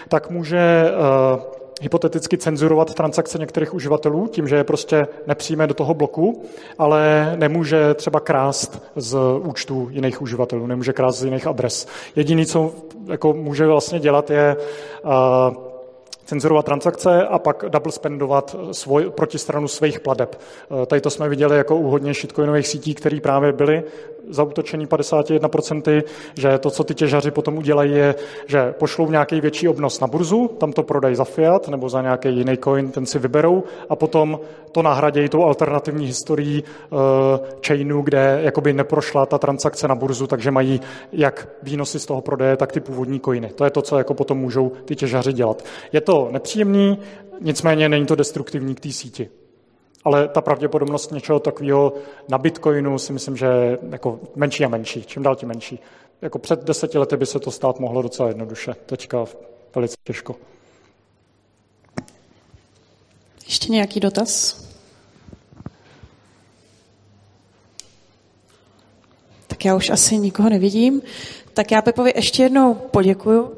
tak 0.10 0.30
může 0.30 0.92
uh, 1.36 1.42
hypoteticky 1.82 2.38
cenzurovat 2.38 2.94
transakce 2.94 3.38
některých 3.38 3.74
uživatelů 3.74 4.28
tím, 4.28 4.48
že 4.48 4.56
je 4.56 4.64
prostě 4.64 5.08
nepřijme 5.28 5.68
do 5.68 5.74
toho 5.74 5.94
bloku, 5.94 6.44
ale 6.78 7.34
nemůže 7.36 7.94
třeba 7.94 8.20
krást 8.20 8.84
z 8.96 9.18
účtů 9.40 9.88
jiných 9.92 10.22
uživatelů, 10.22 10.68
nemůže 10.68 10.94
krást 10.94 11.20
z 11.20 11.24
jiných 11.24 11.48
adres. 11.48 11.88
Jediný, 12.16 12.46
co 12.46 12.72
jako 13.08 13.34
může 13.34 13.68
vlastně 13.68 14.00
dělat, 14.00 14.30
je 14.30 14.56
uh, 15.04 15.65
cenzurovat 16.26 16.66
transakce 16.66 17.28
a 17.28 17.40
pak 17.40 17.66
double 17.70 17.92
spendovat 17.92 18.56
svoj, 18.72 19.10
protistranu 19.10 19.68
svých 19.68 20.00
pladeb. 20.00 20.36
Eh, 20.36 20.86
tady 20.86 21.02
to 21.02 21.10
jsme 21.10 21.30
viděli 21.30 21.58
jako 21.58 21.76
u 21.76 21.90
hodně 21.90 22.14
shitcoinových 22.14 22.68
sítí, 22.68 22.96
které 22.96 23.20
právě 23.22 23.54
byly 23.54 23.84
zautočený 24.30 24.88
51%, 24.88 26.04
že 26.36 26.58
to, 26.58 26.70
co 26.70 26.84
ty 26.84 26.96
těžaři 26.96 27.32
potom 27.32 27.58
udělají, 27.58 27.92
je, 27.92 28.16
že 28.48 28.72
pošlou 28.72 29.12
nějaký 29.12 29.42
větší 29.42 29.68
obnos 29.68 30.00
na 30.00 30.08
burzu, 30.08 30.48
tam 30.58 30.74
to 30.74 30.84
prodají 30.84 31.16
za 31.16 31.24
fiat 31.24 31.68
nebo 31.68 31.90
za 31.90 32.02
nějaký 32.02 32.30
jiný 32.30 32.58
coin, 32.58 32.92
ten 32.92 33.06
si 33.06 33.20
vyberou 33.20 33.64
a 33.90 33.96
potom 33.96 34.40
to 34.76 34.82
nahradějí 34.82 35.30
tou 35.30 35.44
alternativní 35.44 36.06
historií 36.06 36.64
uh, 36.64 37.00
chainu, 37.68 38.02
kde 38.02 38.40
jakoby 38.44 38.74
neprošla 38.74 39.26
ta 39.26 39.38
transakce 39.38 39.88
na 39.88 39.96
burzu, 39.96 40.28
takže 40.28 40.52
mají 40.52 40.82
jak 41.12 41.48
výnosy 41.64 42.00
z 42.00 42.06
toho 42.06 42.22
prodeje, 42.22 42.58
tak 42.58 42.72
ty 42.72 42.80
původní 42.80 43.20
coiny. 43.20 43.50
To 43.56 43.64
je 43.64 43.70
to, 43.70 43.82
co 43.82 43.98
jako 43.98 44.14
potom 44.14 44.38
můžou 44.38 44.72
ty 44.86 44.96
těžaři 44.96 45.34
dělat. 45.34 45.66
Je 45.92 46.02
to 46.02 46.30
nepříjemný, 46.32 47.00
nicméně 47.42 47.90
není 47.90 48.06
to 48.06 48.16
destruktivní 48.16 48.76
k 48.76 48.80
té 48.80 48.92
síti 48.92 49.30
ale 50.04 50.28
ta 50.28 50.42
pravděpodobnost 50.42 51.12
něčeho 51.12 51.40
takového 51.40 51.94
na 52.30 52.38
Bitcoinu 52.38 53.00
si 53.00 53.14
myslím, 53.14 53.38
že 53.38 53.46
je 53.46 53.78
jako 53.90 54.20
menší 54.36 54.66
a 54.66 54.68
menší, 54.68 55.04
čím 55.04 55.24
dál 55.24 55.36
tím 55.36 55.50
menší. 55.50 55.80
Jako 56.22 56.40
před 56.40 56.64
deseti 56.64 56.98
lety 56.98 57.18
by 57.18 57.26
se 57.26 57.40
to 57.40 57.52
stát 57.52 57.80
mohlo 57.80 58.02
docela 58.02 58.28
jednoduše, 58.28 58.74
teďka 58.86 59.26
velice 59.76 59.96
těžko. 60.04 60.36
Ještě 63.46 63.72
nějaký 63.72 64.00
dotaz? 64.00 64.65
Tak 69.56 69.66
já 69.66 69.76
už 69.76 69.90
asi 69.90 70.18
nikoho 70.18 70.50
nevidím. 70.50 71.02
Tak 71.54 71.72
já 71.72 71.82
Pepovi 71.82 72.14
ještě 72.16 72.44
jednou 72.44 72.74
poděkuju 72.74 73.52